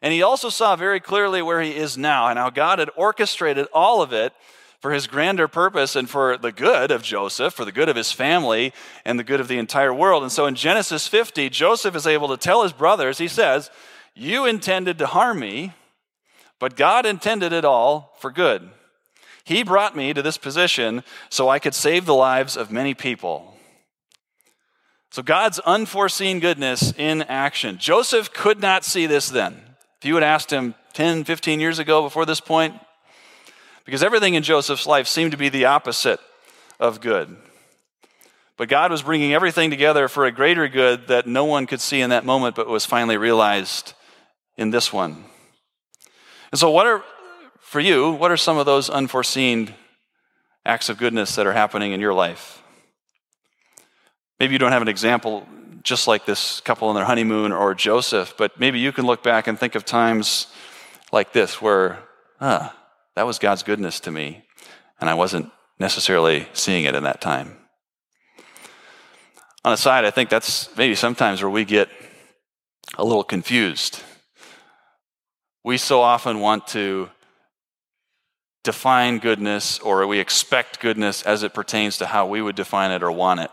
And 0.00 0.14
he 0.14 0.22
also 0.22 0.48
saw 0.48 0.76
very 0.76 0.98
clearly 0.98 1.42
where 1.42 1.60
he 1.60 1.76
is 1.76 1.98
now 1.98 2.28
and 2.28 2.38
how 2.38 2.48
God 2.48 2.78
had 2.78 2.88
orchestrated 2.96 3.66
all 3.74 4.00
of 4.00 4.14
it 4.14 4.32
for 4.80 4.92
his 4.92 5.06
grander 5.06 5.46
purpose 5.46 5.94
and 5.94 6.08
for 6.08 6.38
the 6.38 6.52
good 6.52 6.90
of 6.90 7.02
Joseph, 7.02 7.52
for 7.52 7.66
the 7.66 7.72
good 7.72 7.90
of 7.90 7.96
his 7.96 8.10
family, 8.10 8.72
and 9.04 9.18
the 9.18 9.24
good 9.24 9.40
of 9.40 9.48
the 9.48 9.58
entire 9.58 9.92
world. 9.92 10.22
And 10.22 10.32
so 10.32 10.46
in 10.46 10.54
Genesis 10.54 11.06
50, 11.06 11.50
Joseph 11.50 11.94
is 11.94 12.06
able 12.06 12.28
to 12.28 12.38
tell 12.38 12.62
his 12.62 12.72
brothers, 12.72 13.18
he 13.18 13.28
says, 13.28 13.70
You 14.14 14.46
intended 14.46 14.96
to 14.96 15.06
harm 15.06 15.38
me, 15.38 15.74
but 16.58 16.76
God 16.76 17.04
intended 17.04 17.52
it 17.52 17.66
all 17.66 18.14
for 18.18 18.30
good 18.30 18.70
he 19.50 19.64
brought 19.64 19.96
me 19.96 20.14
to 20.14 20.22
this 20.22 20.38
position 20.38 21.02
so 21.28 21.48
I 21.48 21.58
could 21.58 21.74
save 21.74 22.06
the 22.06 22.14
lives 22.14 22.56
of 22.56 22.70
many 22.70 22.94
people. 22.94 23.56
So, 25.10 25.24
God's 25.24 25.58
unforeseen 25.58 26.38
goodness 26.38 26.94
in 26.96 27.22
action. 27.22 27.76
Joseph 27.76 28.32
could 28.32 28.60
not 28.60 28.84
see 28.84 29.06
this 29.06 29.28
then. 29.28 29.60
If 29.98 30.04
you 30.04 30.14
had 30.14 30.22
asked 30.22 30.52
him 30.52 30.76
10, 30.92 31.24
15 31.24 31.58
years 31.58 31.80
ago 31.80 32.00
before 32.00 32.24
this 32.24 32.40
point, 32.40 32.76
because 33.84 34.04
everything 34.04 34.34
in 34.34 34.44
Joseph's 34.44 34.86
life 34.86 35.08
seemed 35.08 35.32
to 35.32 35.36
be 35.36 35.48
the 35.48 35.64
opposite 35.64 36.20
of 36.78 37.00
good. 37.00 37.36
But 38.56 38.68
God 38.68 38.92
was 38.92 39.02
bringing 39.02 39.34
everything 39.34 39.68
together 39.68 40.06
for 40.06 40.26
a 40.26 40.30
greater 40.30 40.68
good 40.68 41.08
that 41.08 41.26
no 41.26 41.44
one 41.44 41.66
could 41.66 41.80
see 41.80 42.00
in 42.00 42.10
that 42.10 42.24
moment, 42.24 42.54
but 42.54 42.68
was 42.68 42.86
finally 42.86 43.16
realized 43.16 43.94
in 44.56 44.70
this 44.70 44.92
one. 44.92 45.24
And 46.52 46.60
so, 46.60 46.70
what 46.70 46.86
are 46.86 47.02
for 47.70 47.78
you, 47.78 48.10
what 48.10 48.32
are 48.32 48.36
some 48.36 48.58
of 48.58 48.66
those 48.66 48.90
unforeseen 48.90 49.72
acts 50.66 50.88
of 50.88 50.98
goodness 50.98 51.36
that 51.36 51.46
are 51.46 51.52
happening 51.52 51.92
in 51.92 52.00
your 52.00 52.12
life? 52.12 52.64
Maybe 54.40 54.54
you 54.54 54.58
don't 54.58 54.72
have 54.72 54.82
an 54.82 54.88
example 54.88 55.46
just 55.84 56.08
like 56.08 56.26
this 56.26 56.60
couple 56.62 56.88
on 56.88 56.96
their 56.96 57.04
honeymoon 57.04 57.52
or 57.52 57.76
Joseph, 57.76 58.34
but 58.36 58.58
maybe 58.58 58.80
you 58.80 58.90
can 58.90 59.06
look 59.06 59.22
back 59.22 59.46
and 59.46 59.56
think 59.56 59.76
of 59.76 59.84
times 59.84 60.48
like 61.12 61.32
this 61.32 61.62
where, 61.62 62.00
ah, 62.40 62.76
that 63.14 63.24
was 63.24 63.38
God's 63.38 63.62
goodness 63.62 64.00
to 64.00 64.10
me, 64.10 64.42
and 65.00 65.08
I 65.08 65.14
wasn't 65.14 65.48
necessarily 65.78 66.48
seeing 66.52 66.86
it 66.86 66.96
in 66.96 67.04
that 67.04 67.20
time. 67.20 67.56
On 69.64 69.70
the 69.70 69.76
side, 69.76 70.04
I 70.04 70.10
think 70.10 70.28
that's 70.28 70.76
maybe 70.76 70.96
sometimes 70.96 71.40
where 71.40 71.48
we 71.48 71.64
get 71.64 71.88
a 72.98 73.04
little 73.04 73.22
confused. 73.22 74.02
We 75.62 75.78
so 75.78 76.00
often 76.00 76.40
want 76.40 76.66
to 76.68 77.10
define 78.62 79.18
goodness 79.18 79.78
or 79.78 80.06
we 80.06 80.18
expect 80.18 80.80
goodness 80.80 81.22
as 81.22 81.42
it 81.42 81.54
pertains 81.54 81.98
to 81.98 82.06
how 82.06 82.26
we 82.26 82.42
would 82.42 82.56
define 82.56 82.90
it 82.90 83.02
or 83.02 83.10
want 83.10 83.40
it. 83.40 83.50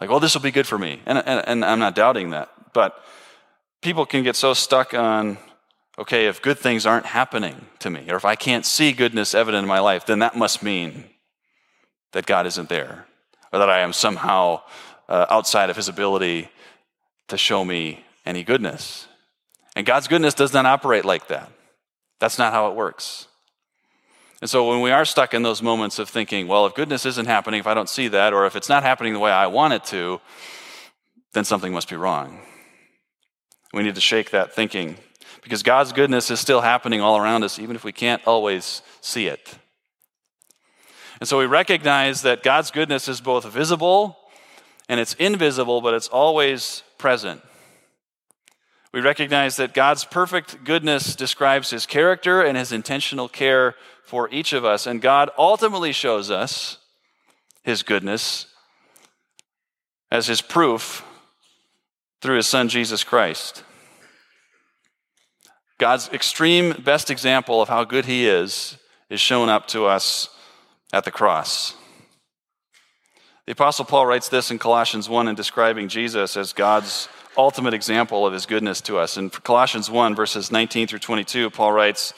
Like, 0.00 0.10
well, 0.10 0.20
this 0.20 0.34
will 0.34 0.42
be 0.42 0.50
good 0.50 0.66
for 0.66 0.78
me. 0.78 1.00
And, 1.06 1.18
and, 1.18 1.46
and 1.46 1.64
I'm 1.64 1.78
not 1.78 1.94
doubting 1.94 2.30
that. 2.30 2.50
But 2.72 2.94
people 3.82 4.06
can 4.06 4.22
get 4.22 4.34
so 4.34 4.54
stuck 4.54 4.94
on, 4.94 5.38
okay, 5.98 6.26
if 6.26 6.42
good 6.42 6.58
things 6.58 6.86
aren't 6.86 7.06
happening 7.06 7.66
to 7.80 7.90
me, 7.90 8.06
or 8.08 8.16
if 8.16 8.24
I 8.24 8.34
can't 8.34 8.64
see 8.64 8.92
goodness 8.92 9.34
evident 9.34 9.62
in 9.62 9.68
my 9.68 9.80
life, 9.80 10.06
then 10.06 10.20
that 10.20 10.36
must 10.36 10.62
mean 10.62 11.04
that 12.12 12.26
God 12.26 12.46
isn't 12.46 12.68
there, 12.68 13.06
or 13.52 13.58
that 13.58 13.70
I 13.70 13.80
am 13.80 13.92
somehow 13.92 14.62
uh, 15.08 15.26
outside 15.28 15.70
of 15.70 15.76
his 15.76 15.88
ability 15.88 16.48
to 17.28 17.36
show 17.36 17.64
me 17.64 18.04
any 18.24 18.42
goodness. 18.42 19.06
And 19.76 19.86
God's 19.86 20.08
goodness 20.08 20.34
does 20.34 20.52
not 20.52 20.66
operate 20.66 21.04
like 21.04 21.28
that. 21.28 21.50
That's 22.18 22.38
not 22.38 22.52
how 22.52 22.70
it 22.70 22.76
works. 22.76 23.26
And 24.42 24.50
so 24.50 24.68
when 24.68 24.80
we 24.80 24.90
are 24.90 25.04
stuck 25.04 25.34
in 25.34 25.44
those 25.44 25.62
moments 25.62 26.00
of 26.00 26.08
thinking, 26.08 26.48
well, 26.48 26.66
if 26.66 26.74
goodness 26.74 27.06
isn't 27.06 27.26
happening, 27.26 27.60
if 27.60 27.66
I 27.68 27.74
don't 27.74 27.88
see 27.88 28.08
that, 28.08 28.32
or 28.32 28.44
if 28.44 28.56
it's 28.56 28.68
not 28.68 28.82
happening 28.82 29.12
the 29.12 29.20
way 29.20 29.30
I 29.30 29.46
want 29.46 29.72
it 29.72 29.84
to, 29.84 30.20
then 31.32 31.44
something 31.44 31.72
must 31.72 31.88
be 31.88 31.94
wrong. 31.94 32.40
We 33.72 33.84
need 33.84 33.94
to 33.94 34.00
shake 34.00 34.32
that 34.32 34.52
thinking 34.52 34.96
because 35.42 35.62
God's 35.62 35.92
goodness 35.92 36.28
is 36.28 36.40
still 36.40 36.60
happening 36.60 37.00
all 37.00 37.16
around 37.16 37.44
us, 37.44 37.60
even 37.60 37.76
if 37.76 37.84
we 37.84 37.92
can't 37.92 38.20
always 38.26 38.82
see 39.00 39.28
it. 39.28 39.56
And 41.20 41.28
so 41.28 41.38
we 41.38 41.46
recognize 41.46 42.22
that 42.22 42.42
God's 42.42 42.72
goodness 42.72 43.06
is 43.06 43.20
both 43.20 43.44
visible 43.44 44.18
and 44.88 44.98
it's 44.98 45.14
invisible, 45.14 45.80
but 45.80 45.94
it's 45.94 46.08
always 46.08 46.82
present. 46.98 47.42
We 48.92 49.00
recognize 49.00 49.56
that 49.56 49.72
God's 49.72 50.04
perfect 50.04 50.64
goodness 50.64 51.16
describes 51.16 51.70
his 51.70 51.86
character 51.86 52.42
and 52.42 52.58
his 52.58 52.72
intentional 52.72 53.28
care 53.28 53.74
for 54.04 54.28
each 54.30 54.52
of 54.52 54.64
us. 54.64 54.86
And 54.86 55.00
God 55.00 55.30
ultimately 55.38 55.92
shows 55.92 56.30
us 56.30 56.78
his 57.62 57.82
goodness 57.82 58.46
as 60.10 60.26
his 60.26 60.42
proof 60.42 61.04
through 62.20 62.36
his 62.36 62.46
son 62.46 62.68
Jesus 62.68 63.02
Christ. 63.02 63.64
God's 65.78 66.08
extreme 66.10 66.72
best 66.84 67.10
example 67.10 67.62
of 67.62 67.68
how 67.68 67.84
good 67.84 68.04
he 68.04 68.26
is 68.26 68.76
is 69.08 69.20
shown 69.20 69.48
up 69.48 69.66
to 69.68 69.86
us 69.86 70.28
at 70.92 71.04
the 71.04 71.10
cross. 71.10 71.74
The 73.46 73.52
Apostle 73.52 73.86
Paul 73.86 74.06
writes 74.06 74.28
this 74.28 74.50
in 74.50 74.58
Colossians 74.58 75.08
1 75.08 75.28
in 75.28 75.34
describing 75.34 75.88
Jesus 75.88 76.36
as 76.36 76.52
God's 76.52 77.08
ultimate 77.36 77.74
example 77.74 78.26
of 78.26 78.32
his 78.32 78.46
goodness 78.46 78.80
to 78.82 78.98
us. 78.98 79.16
In 79.16 79.30
Colossians 79.30 79.90
1, 79.90 80.14
verses 80.14 80.52
19 80.52 80.86
through 80.86 80.98
22, 80.98 81.50
Paul 81.50 81.72
writes, 81.72 82.12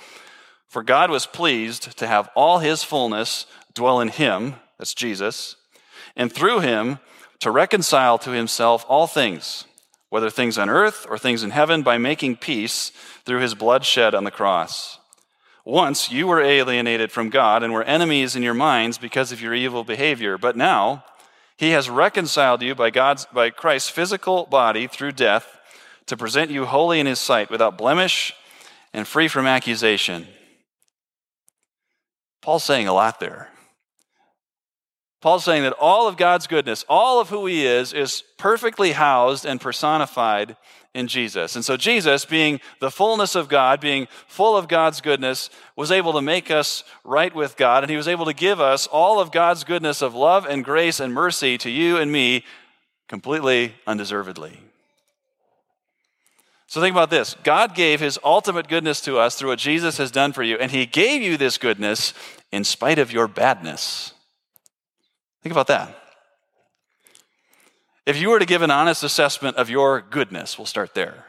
For 0.68 0.82
God 0.82 1.10
was 1.10 1.26
pleased 1.26 1.96
to 1.98 2.06
have 2.06 2.30
all 2.34 2.58
his 2.58 2.82
fullness 2.82 3.46
dwell 3.74 4.00
in 4.00 4.08
him, 4.08 4.56
that's 4.78 4.94
Jesus, 4.94 5.56
and 6.16 6.32
through 6.32 6.60
him 6.60 6.98
to 7.40 7.50
reconcile 7.50 8.18
to 8.18 8.30
himself 8.30 8.84
all 8.88 9.06
things, 9.06 9.64
whether 10.08 10.30
things 10.30 10.58
on 10.58 10.70
earth 10.70 11.06
or 11.08 11.18
things 11.18 11.42
in 11.42 11.50
heaven, 11.50 11.82
by 11.82 11.98
making 11.98 12.36
peace 12.36 12.90
through 13.24 13.40
his 13.40 13.54
blood 13.54 13.84
shed 13.84 14.14
on 14.14 14.24
the 14.24 14.30
cross. 14.30 14.98
Once 15.64 16.12
you 16.12 16.26
were 16.26 16.42
alienated 16.42 17.10
from 17.10 17.30
God 17.30 17.62
and 17.62 17.72
were 17.72 17.82
enemies 17.84 18.36
in 18.36 18.42
your 18.42 18.54
minds 18.54 18.98
because 18.98 19.32
of 19.32 19.40
your 19.40 19.54
evil 19.54 19.82
behavior, 19.82 20.36
but 20.36 20.56
now, 20.56 21.04
he 21.56 21.70
has 21.70 21.88
reconciled 21.88 22.62
you 22.62 22.74
by, 22.74 22.90
God's, 22.90 23.26
by 23.26 23.50
Christ's 23.50 23.90
physical 23.90 24.46
body 24.46 24.86
through 24.86 25.12
death 25.12 25.58
to 26.06 26.16
present 26.16 26.50
you 26.50 26.66
holy 26.66 27.00
in 27.00 27.06
his 27.06 27.18
sight, 27.18 27.50
without 27.50 27.78
blemish 27.78 28.34
and 28.92 29.06
free 29.06 29.28
from 29.28 29.46
accusation. 29.46 30.26
Paul's 32.42 32.64
saying 32.64 32.88
a 32.88 32.92
lot 32.92 33.20
there. 33.20 33.48
Paul's 35.22 35.44
saying 35.44 35.62
that 35.62 35.72
all 35.80 36.06
of 36.06 36.18
God's 36.18 36.46
goodness, 36.46 36.84
all 36.86 37.18
of 37.18 37.30
who 37.30 37.46
he 37.46 37.64
is, 37.64 37.94
is 37.94 38.22
perfectly 38.36 38.92
housed 38.92 39.46
and 39.46 39.58
personified 39.58 40.56
in 40.94 41.08
Jesus. 41.08 41.56
And 41.56 41.64
so, 41.64 41.76
Jesus, 41.76 42.24
being 42.24 42.60
the 42.78 42.90
fullness 42.90 43.34
of 43.34 43.48
God, 43.48 43.80
being 43.80 44.06
full 44.28 44.56
of 44.56 44.68
God's 44.68 45.00
goodness, 45.00 45.50
was 45.76 45.90
able 45.90 46.12
to 46.12 46.22
make 46.22 46.50
us 46.50 46.84
right 47.02 47.34
with 47.34 47.56
God. 47.56 47.82
And 47.82 47.90
he 47.90 47.96
was 47.96 48.08
able 48.08 48.24
to 48.26 48.32
give 48.32 48.60
us 48.60 48.86
all 48.86 49.20
of 49.20 49.32
God's 49.32 49.64
goodness 49.64 50.00
of 50.00 50.14
love 50.14 50.46
and 50.46 50.64
grace 50.64 51.00
and 51.00 51.12
mercy 51.12 51.58
to 51.58 51.70
you 51.70 51.96
and 51.96 52.12
me 52.12 52.44
completely 53.08 53.74
undeservedly. 53.86 54.60
So, 56.68 56.80
think 56.80 56.94
about 56.94 57.10
this 57.10 57.36
God 57.42 57.74
gave 57.74 58.00
his 58.00 58.18
ultimate 58.24 58.68
goodness 58.68 59.00
to 59.02 59.18
us 59.18 59.34
through 59.34 59.50
what 59.50 59.58
Jesus 59.58 59.98
has 59.98 60.10
done 60.10 60.32
for 60.32 60.42
you, 60.42 60.56
and 60.56 60.70
he 60.70 60.86
gave 60.86 61.22
you 61.22 61.36
this 61.36 61.58
goodness 61.58 62.14
in 62.52 62.64
spite 62.64 62.98
of 62.98 63.12
your 63.12 63.28
badness. 63.28 64.12
Think 65.42 65.52
about 65.52 65.66
that. 65.66 66.03
If 68.06 68.20
you 68.20 68.28
were 68.28 68.38
to 68.38 68.46
give 68.46 68.62
an 68.62 68.70
honest 68.70 69.02
assessment 69.02 69.56
of 69.56 69.70
your 69.70 70.02
goodness, 70.02 70.58
we'll 70.58 70.66
start 70.66 70.94
there. 70.94 71.24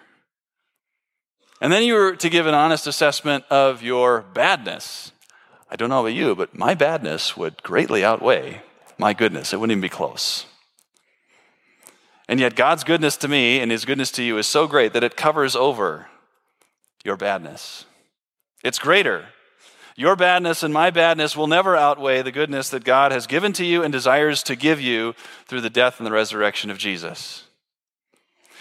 And 1.62 1.72
then 1.72 1.84
you 1.84 1.94
were 1.94 2.16
to 2.18 2.30
give 2.30 2.48
an 2.48 2.54
honest 2.54 2.86
assessment 2.86 3.46
of 3.50 3.82
your 3.82 4.22
badness. 4.34 5.14
I 5.72 5.78
don't 5.78 5.90
know 5.90 6.02
about 6.02 6.14
you, 6.14 6.36
but 6.36 6.58
my 6.58 6.74
badness 6.74 7.38
would 7.38 7.64
greatly 7.64 8.04
outweigh 8.04 8.62
my 8.98 9.14
goodness. 9.14 9.54
It 9.54 9.60
wouldn't 9.60 9.74
even 9.74 9.82
be 9.82 9.90
close. 9.90 10.46
And 12.28 12.40
yet, 12.40 12.56
God's 12.56 12.84
goodness 12.84 13.18
to 13.18 13.28
me 13.28 13.60
and 13.60 13.72
His 13.72 13.86
goodness 13.86 14.12
to 14.12 14.24
you 14.24 14.38
is 14.38 14.48
so 14.48 14.68
great 14.68 14.94
that 14.94 15.04
it 15.04 15.16
covers 15.16 15.56
over 15.56 16.08
your 17.04 17.18
badness. 17.18 17.86
It's 18.64 18.80
greater 18.80 19.26
your 19.96 20.16
badness 20.18 20.62
and 20.62 20.74
my 20.74 20.90
badness 20.90 21.38
will 21.38 21.48
never 21.48 21.76
outweigh 21.76 22.22
the 22.22 22.32
goodness 22.32 22.70
that 22.70 22.84
God 22.84 23.14
has 23.14 23.28
given 23.28 23.54
to 23.54 23.66
you 23.66 23.82
and 23.82 23.94
desires 23.94 24.44
to 24.44 24.56
give 24.56 24.82
you 24.82 25.16
through 25.48 25.62
the 25.62 25.70
death 25.70 26.00
and 26.00 26.06
the 26.06 26.12
resurrection 26.12 26.70
of 26.70 26.78
Jesus. 26.78 27.44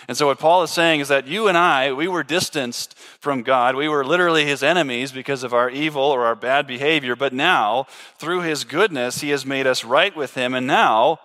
And 0.07 0.16
so, 0.16 0.27
what 0.27 0.38
Paul 0.38 0.62
is 0.62 0.70
saying 0.70 1.01
is 1.01 1.09
that 1.09 1.27
you 1.27 1.49
and 1.49 1.57
I, 1.57 1.92
we 1.92 2.09
were 2.09 2.23
distanced 2.23 2.97
from 3.20 3.42
God. 3.42 3.75
We 3.75 3.88
were 3.88 4.05
literally 4.05 4.44
his 4.44 4.62
enemies 4.62 5.12
because 5.12 5.42
of 5.42 5.55
our 5.55 5.70
evil 5.70 6.03
or 6.03 6.27
our 6.27 6.35
bad 6.35 6.66
behavior. 6.66 7.16
But 7.16 7.33
now, 7.33 7.87
through 8.18 8.42
his 8.42 8.64
goodness, 8.64 9.23
he 9.23 9.31
has 9.31 9.47
made 9.47 9.66
us 9.66 9.83
right 9.83 10.14
with 10.14 10.35
him. 10.35 10.53
And 10.53 10.66
now, 10.66 11.20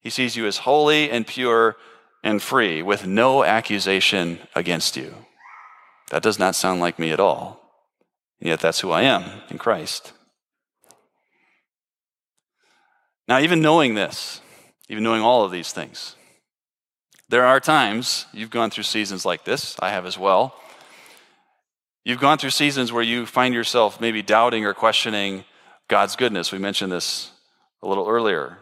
he 0.00 0.10
sees 0.10 0.34
you 0.36 0.46
as 0.46 0.58
holy 0.58 1.08
and 1.08 1.26
pure 1.26 1.76
and 2.22 2.42
free 2.42 2.82
with 2.82 3.06
no 3.06 3.44
accusation 3.44 4.40
against 4.56 4.96
you. 4.96 5.14
That 6.10 6.22
does 6.22 6.38
not 6.38 6.56
sound 6.56 6.80
like 6.80 6.98
me 6.98 7.10
at 7.10 7.20
all. 7.20 7.63
Yet 8.44 8.60
that's 8.60 8.80
who 8.80 8.90
I 8.90 9.02
am 9.02 9.24
in 9.48 9.56
Christ. 9.56 10.12
Now, 13.26 13.38
even 13.38 13.62
knowing 13.62 13.94
this, 13.94 14.42
even 14.90 15.02
knowing 15.02 15.22
all 15.22 15.44
of 15.44 15.50
these 15.50 15.72
things, 15.72 16.14
there 17.30 17.46
are 17.46 17.58
times 17.58 18.26
you've 18.34 18.50
gone 18.50 18.68
through 18.68 18.84
seasons 18.84 19.24
like 19.24 19.46
this, 19.46 19.76
I 19.80 19.88
have 19.88 20.04
as 20.04 20.18
well. 20.18 20.54
You've 22.04 22.20
gone 22.20 22.36
through 22.36 22.50
seasons 22.50 22.92
where 22.92 23.02
you 23.02 23.24
find 23.24 23.54
yourself 23.54 23.98
maybe 23.98 24.20
doubting 24.20 24.66
or 24.66 24.74
questioning 24.74 25.44
God's 25.88 26.14
goodness. 26.14 26.52
We 26.52 26.58
mentioned 26.58 26.92
this 26.92 27.30
a 27.82 27.88
little 27.88 28.06
earlier. 28.06 28.58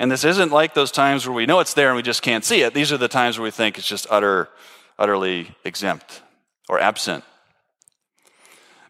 And 0.00 0.10
this 0.10 0.24
isn't 0.24 0.50
like 0.50 0.74
those 0.74 0.90
times 0.90 1.28
where 1.28 1.34
we 1.34 1.46
know 1.46 1.60
it's 1.60 1.74
there 1.74 1.90
and 1.90 1.96
we 1.96 2.02
just 2.02 2.22
can't 2.22 2.44
see 2.44 2.62
it. 2.62 2.74
These 2.74 2.90
are 2.90 2.98
the 2.98 3.06
times 3.06 3.38
where 3.38 3.44
we 3.44 3.52
think 3.52 3.78
it's 3.78 3.86
just 3.86 4.08
utter, 4.10 4.48
utterly 4.98 5.54
exempt 5.64 6.22
or 6.68 6.80
absent. 6.80 7.22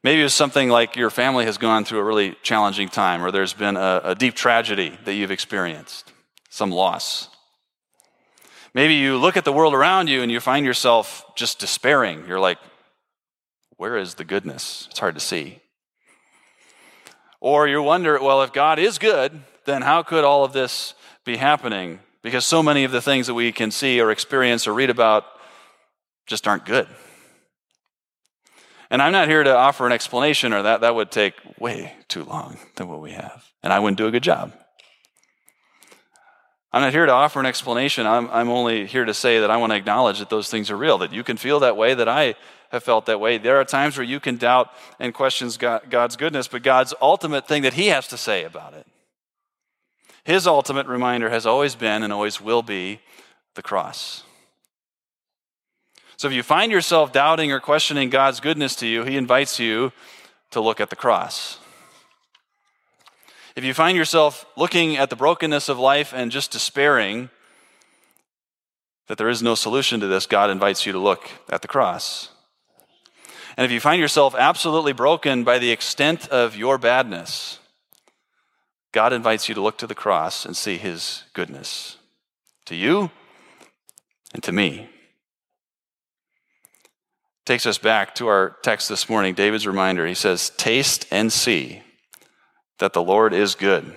Maybe 0.05 0.21
it's 0.21 0.35
something 0.35 0.69
like 0.69 0.97
your 0.97 1.09
family 1.09 1.47
has 1.47 1.57
gone 1.57 1.87
through 1.87 2.01
a 2.01 2.05
really 2.05 2.37
challenging 2.43 2.90
time, 2.90 3.25
or 3.25 3.31
there's 3.31 3.55
been 3.55 3.79
a, 3.79 4.03
a 4.05 4.14
deep 4.14 4.35
tragedy 4.35 4.99
that 5.07 5.14
you've 5.14 5.31
experienced, 5.31 6.12
some 6.51 6.71
loss. 6.71 7.31
Maybe 8.75 8.97
you 8.97 9.17
look 9.17 9.38
at 9.38 9.47
the 9.47 9.53
world 9.53 9.73
around 9.73 10.09
you 10.09 10.21
and 10.21 10.31
you 10.31 10.40
find 10.40 10.67
yourself 10.67 11.25
just 11.37 11.59
despairing. 11.59 12.27
You're 12.29 12.38
like, 12.38 12.59
where 13.79 13.97
is 13.97 14.17
the 14.17 14.25
goodness? 14.25 14.88
It's 14.90 14.99
hard 14.99 15.14
to 15.14 15.21
see. 15.21 15.62
Or 17.40 17.67
you 17.67 17.83
wonder, 17.83 18.21
well, 18.21 18.43
if 18.43 18.53
God 18.53 18.79
is 18.79 18.99
good, 18.99 19.43
then 19.64 19.81
how 19.81 20.03
could 20.03 20.23
all 20.25 20.45
of 20.45 20.53
this 20.53 20.93
be 21.25 21.38
happening? 21.38 22.01
Because 22.23 22.45
so 22.45 22.62
many 22.62 22.85
of 22.85 22.93
the 22.93 23.01
things 23.01 23.27
that 23.27 23.35
we 23.35 23.53
can 23.53 23.71
see 23.71 24.03
or 24.03 24.11
experience 24.11 24.67
or 24.67 24.75
read 24.75 24.90
about 24.90 25.25
just 26.27 26.47
aren't 26.47 26.67
good. 26.67 26.88
And 28.94 29.02
I'm 29.02 29.11
not 29.11 29.26
here 29.26 29.42
to 29.42 29.52
offer 29.52 29.87
an 29.87 29.92
explanation, 29.92 30.52
or 30.52 30.62
that, 30.62 30.83
that 30.83 30.94
would 30.94 31.11
take 31.11 31.35
way 31.59 31.94
too 32.07 32.22
long 32.22 32.59
than 32.76 32.87
what 32.87 33.00
we 33.00 33.11
have. 33.11 33.44
And 33.61 33.72
I 33.72 33.80
wouldn't 33.80 33.98
do 33.98 34.07
a 34.07 34.12
good 34.12 34.22
job. 34.22 34.52
I'm 36.72 36.80
not 36.80 36.92
here 36.92 37.04
to 37.04 37.11
offer 37.11 37.40
an 37.40 37.46
explanation. 37.46 38.07
I'm, 38.07 38.30
I'm 38.30 38.48
only 38.48 38.87
here 38.87 39.04
to 39.04 39.12
say 39.12 39.40
that 39.40 39.50
I 39.50 39.57
want 39.57 39.72
to 39.72 39.76
acknowledge 39.76 40.20
that 40.20 40.30
those 40.30 40.48
things 40.48 40.70
are 40.70 40.76
real, 40.76 40.96
that 40.98 41.12
you 41.12 41.24
can 41.24 41.37
feel 41.37 41.59
that 41.59 41.76
way, 41.76 41.94
that 41.94 42.09
I 42.09 42.37
have 42.70 42.85
felt 42.85 43.07
that 43.07 43.18
way. 43.18 43.37
There 43.37 43.57
are 43.57 43.64
times 43.64 43.96
where 43.96 44.07
you 44.07 44.20
can 44.20 44.37
doubt 44.37 44.70
and 45.00 45.12
question 45.12 45.50
God's 45.59 46.14
goodness, 46.14 46.46
but 46.46 46.62
God's 46.62 46.94
ultimate 47.02 47.48
thing 47.48 47.62
that 47.62 47.74
He 47.74 47.88
has 47.88 48.07
to 48.07 48.16
say 48.16 48.44
about 48.44 48.74
it. 48.74 48.87
His 50.22 50.46
ultimate 50.46 50.87
reminder 50.87 51.30
has 51.30 51.46
always 51.46 51.74
been 51.74 52.04
and 52.04 52.12
always 52.12 52.40
will 52.40 52.62
be 52.62 53.00
the 53.57 53.62
cross. 53.62 54.22
So 56.16 56.29
if 56.29 56.35
you 56.35 56.42
find 56.42 56.70
yourself 56.70 57.12
doubting 57.12 57.50
or 57.53 57.61
questioning 57.61 58.11
God's 58.11 58.40
goodness 58.40 58.77
to 58.77 58.87
you, 58.87 59.05
He 59.05 59.16
invites 59.16 59.59
you 59.59 59.92
to 60.50 60.61
look 60.61 60.81
at 60.81 60.90
the 60.90 60.96
cross. 60.96 61.59
If 63.57 63.64
you 63.64 63.74
find 63.74 63.96
yourself 63.96 64.46
looking 64.57 64.96
at 64.96 65.11
the 65.11 65.16
brokenness 65.16 65.68
of 65.68 65.79
life 65.79 66.12
and 66.14 66.33
just 66.33 66.50
despairing 66.50 67.31
that 69.07 69.18
there 69.18 69.29
is 69.29 69.42
no 69.42 69.55
solution 69.55 70.00
to 70.00 70.07
this, 70.07 70.27
God 70.27 70.50
invites 70.50 70.87
you 70.87 70.92
to 70.92 70.98
look 70.98 71.29
at 71.48 71.62
the 71.62 71.68
cross. 71.68 72.31
And 73.57 73.64
if 73.64 73.70
you 73.70 73.79
find 73.79 74.00
yourself 74.00 74.35
absolutely 74.35 74.92
broken 74.92 75.44
by 75.44 75.59
the 75.59 75.70
extent 75.70 76.29
of 76.29 76.57
your 76.57 76.79
badness, 76.79 77.61
God 78.90 79.12
invites 79.12 79.48
you 79.48 79.55
to 79.55 79.61
look 79.61 79.79
to 79.79 79.87
the 79.87 79.94
cross 79.94 80.44
and 80.44 80.57
see 80.57 80.77
his 80.77 81.24
goodness 81.33 81.96
to 82.66 82.74
you 82.74 83.11
and 84.33 84.42
to 84.42 84.53
me 84.53 84.88
takes 87.44 87.66
us 87.66 87.78
back 87.78 88.14
to 88.16 88.26
our 88.28 88.57
text 88.62 88.88
this 88.88 89.09
morning, 89.09 89.35
David's 89.35 89.66
reminder. 89.66 90.07
He 90.07 90.14
says, 90.14 90.50
Taste 90.50 91.07
and 91.11 91.33
see 91.33 91.83
that 92.78 92.92
the 92.92 93.02
Lord 93.02 93.33
is 93.33 93.54
good. 93.54 93.94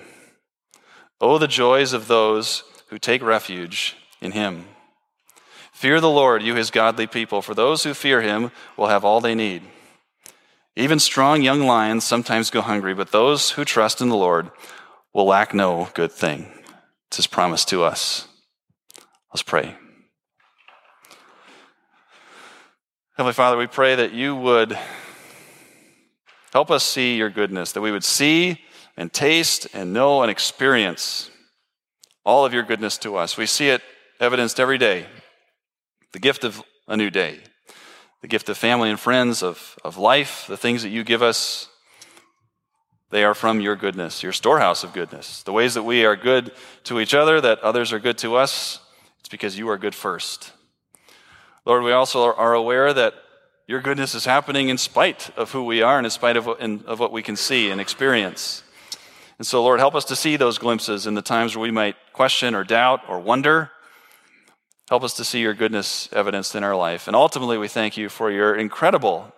Oh, 1.20 1.38
the 1.38 1.48
joys 1.48 1.92
of 1.92 2.08
those 2.08 2.62
who 2.88 2.98
take 2.98 3.22
refuge 3.22 3.96
in 4.20 4.32
him. 4.32 4.66
Fear 5.72 6.00
the 6.00 6.10
Lord, 6.10 6.42
you 6.42 6.54
his 6.54 6.70
godly 6.70 7.06
people, 7.06 7.40
for 7.40 7.54
those 7.54 7.84
who 7.84 7.94
fear 7.94 8.20
him 8.20 8.50
will 8.76 8.88
have 8.88 9.04
all 9.04 9.20
they 9.20 9.34
need. 9.34 9.62
Even 10.76 10.98
strong 10.98 11.42
young 11.42 11.62
lions 11.66 12.04
sometimes 12.04 12.50
go 12.50 12.60
hungry, 12.60 12.94
but 12.94 13.10
those 13.10 13.50
who 13.50 13.64
trust 13.64 14.00
in 14.00 14.08
the 14.08 14.16
Lord 14.16 14.50
will 15.12 15.26
lack 15.26 15.52
no 15.52 15.88
good 15.94 16.12
thing. 16.12 16.52
It's 17.08 17.16
his 17.16 17.26
promise 17.26 17.64
to 17.66 17.82
us. 17.82 18.28
Let's 19.32 19.42
pray. 19.42 19.76
Heavenly 23.18 23.34
Father, 23.34 23.56
we 23.56 23.66
pray 23.66 23.96
that 23.96 24.12
you 24.12 24.36
would 24.36 24.78
help 26.52 26.70
us 26.70 26.84
see 26.84 27.16
your 27.16 27.30
goodness, 27.30 27.72
that 27.72 27.80
we 27.80 27.90
would 27.90 28.04
see 28.04 28.60
and 28.96 29.12
taste 29.12 29.66
and 29.74 29.92
know 29.92 30.22
and 30.22 30.30
experience 30.30 31.28
all 32.24 32.44
of 32.44 32.54
your 32.54 32.62
goodness 32.62 32.96
to 32.98 33.16
us. 33.16 33.36
We 33.36 33.46
see 33.46 33.70
it 33.70 33.82
evidenced 34.20 34.60
every 34.60 34.78
day 34.78 35.06
the 36.12 36.20
gift 36.20 36.44
of 36.44 36.62
a 36.86 36.96
new 36.96 37.10
day, 37.10 37.40
the 38.22 38.28
gift 38.28 38.48
of 38.50 38.56
family 38.56 38.88
and 38.88 39.00
friends, 39.00 39.42
of, 39.42 39.76
of 39.82 39.98
life, 39.98 40.46
the 40.46 40.56
things 40.56 40.84
that 40.84 40.90
you 40.90 41.02
give 41.02 41.20
us. 41.20 41.68
They 43.10 43.24
are 43.24 43.34
from 43.34 43.60
your 43.60 43.74
goodness, 43.74 44.22
your 44.22 44.32
storehouse 44.32 44.84
of 44.84 44.92
goodness. 44.92 45.42
The 45.42 45.52
ways 45.52 45.74
that 45.74 45.82
we 45.82 46.04
are 46.04 46.14
good 46.14 46.52
to 46.84 47.00
each 47.00 47.14
other, 47.14 47.40
that 47.40 47.58
others 47.64 47.92
are 47.92 47.98
good 47.98 48.18
to 48.18 48.36
us, 48.36 48.78
it's 49.18 49.28
because 49.28 49.58
you 49.58 49.68
are 49.70 49.76
good 49.76 49.96
first. 49.96 50.52
Lord, 51.68 51.82
we 51.82 51.92
also 51.92 52.32
are 52.32 52.54
aware 52.54 52.94
that 52.94 53.12
your 53.66 53.82
goodness 53.82 54.14
is 54.14 54.24
happening 54.24 54.70
in 54.70 54.78
spite 54.78 55.28
of 55.36 55.52
who 55.52 55.64
we 55.64 55.82
are 55.82 55.98
and 55.98 56.06
in 56.06 56.10
spite 56.10 56.38
of 56.38 56.46
what, 56.46 56.60
in, 56.60 56.82
of 56.86 56.98
what 56.98 57.12
we 57.12 57.22
can 57.22 57.36
see 57.36 57.70
and 57.70 57.78
experience. 57.78 58.62
And 59.36 59.46
so, 59.46 59.62
Lord, 59.62 59.78
help 59.78 59.94
us 59.94 60.06
to 60.06 60.16
see 60.16 60.36
those 60.36 60.56
glimpses 60.56 61.06
in 61.06 61.12
the 61.12 61.20
times 61.20 61.54
where 61.54 61.62
we 61.62 61.70
might 61.70 61.96
question 62.14 62.54
or 62.54 62.64
doubt 62.64 63.02
or 63.06 63.20
wonder. 63.20 63.70
Help 64.88 65.04
us 65.04 65.12
to 65.12 65.24
see 65.24 65.40
your 65.40 65.52
goodness 65.52 66.08
evidenced 66.10 66.54
in 66.54 66.64
our 66.64 66.74
life. 66.74 67.06
And 67.06 67.14
ultimately, 67.14 67.58
we 67.58 67.68
thank 67.68 67.98
you 67.98 68.08
for 68.08 68.30
your 68.30 68.56
incredible 68.56 69.30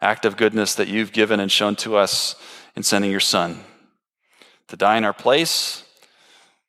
act 0.00 0.24
of 0.24 0.36
goodness 0.36 0.74
that 0.74 0.88
you've 0.88 1.12
given 1.12 1.38
and 1.38 1.50
shown 1.50 1.76
to 1.76 1.94
us 1.94 2.34
in 2.74 2.82
sending 2.82 3.12
your 3.12 3.20
Son 3.20 3.60
to 4.66 4.76
die 4.76 4.98
in 4.98 5.04
our 5.04 5.12
place, 5.12 5.84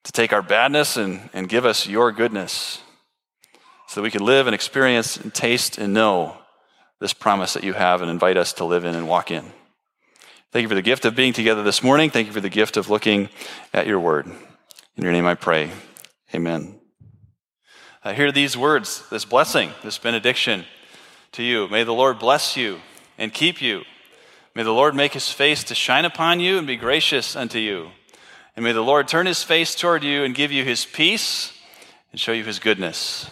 to 0.04 0.12
take 0.12 0.32
our 0.32 0.44
badness 0.44 0.98
and, 0.98 1.32
and 1.34 1.50
give 1.50 1.66
us 1.66 1.88
your 1.88 2.12
goodness 2.12 2.84
so 3.90 4.00
that 4.00 4.04
we 4.04 4.12
can 4.12 4.24
live 4.24 4.46
and 4.46 4.54
experience 4.54 5.18
and 5.18 5.34
taste 5.34 5.80
and 5.80 5.96
know 5.96 6.38
this 7.00 7.12
promise 7.12 7.54
that 7.54 7.64
you 7.64 7.74
have 7.74 8.04
and 8.04 8.12
invite 8.12 8.38
us 8.38 8.54
to 8.54 8.64
live 8.64 8.86
in 8.86 8.94
and 8.94 9.08
walk 9.08 9.32
in. 9.32 9.44
Thank 10.52 10.62
you 10.62 10.70
for 10.70 10.76
the 10.76 10.84
gift 10.84 11.06
of 11.06 11.16
being 11.16 11.34
together 11.34 11.64
this 11.64 11.82
morning. 11.82 12.12
Thank 12.12 12.28
you 12.28 12.34
for 12.34 12.40
the 12.40 12.50
gift 12.52 12.78
of 12.78 12.92
looking 12.92 13.30
at 13.74 13.88
your 13.88 14.00
word. 14.00 14.28
In 14.96 15.04
your 15.04 15.12
name 15.12 15.26
I 15.26 15.34
pray. 15.34 15.72
Amen. 16.36 16.80
I 18.04 18.14
hear 18.14 18.32
these 18.32 18.56
words, 18.56 19.10
this 19.10 19.26
blessing, 19.26 19.72
this 19.84 19.98
benediction 19.98 20.66
to 21.32 21.42
you. 21.42 21.68
May 21.68 21.84
the 21.84 21.92
Lord 21.92 22.20
bless 22.20 22.56
you 22.56 22.82
and 23.18 23.34
keep 23.34 23.60
you. 23.60 23.82
May 24.54 24.62
the 24.62 24.72
Lord 24.72 24.94
make 24.94 25.14
his 25.14 25.32
face 25.32 25.64
to 25.64 25.74
shine 25.74 26.06
upon 26.06 26.40
you 26.40 26.60
and 26.60 26.68
be 26.68 26.76
gracious 26.76 27.36
unto 27.36 27.58
you. 27.58 27.90
And 28.56 28.64
may 28.64 28.72
the 28.72 28.82
Lord 28.82 29.08
turn 29.08 29.26
his 29.26 29.42
face 29.42 29.74
toward 29.74 30.04
you 30.04 30.24
and 30.24 30.36
give 30.36 30.52
you 30.52 30.64
his 30.64 30.86
peace 30.86 31.54
and 32.12 32.22
show 32.22 32.34
you 32.34 32.44
his 32.44 32.60
goodness. 32.60 33.32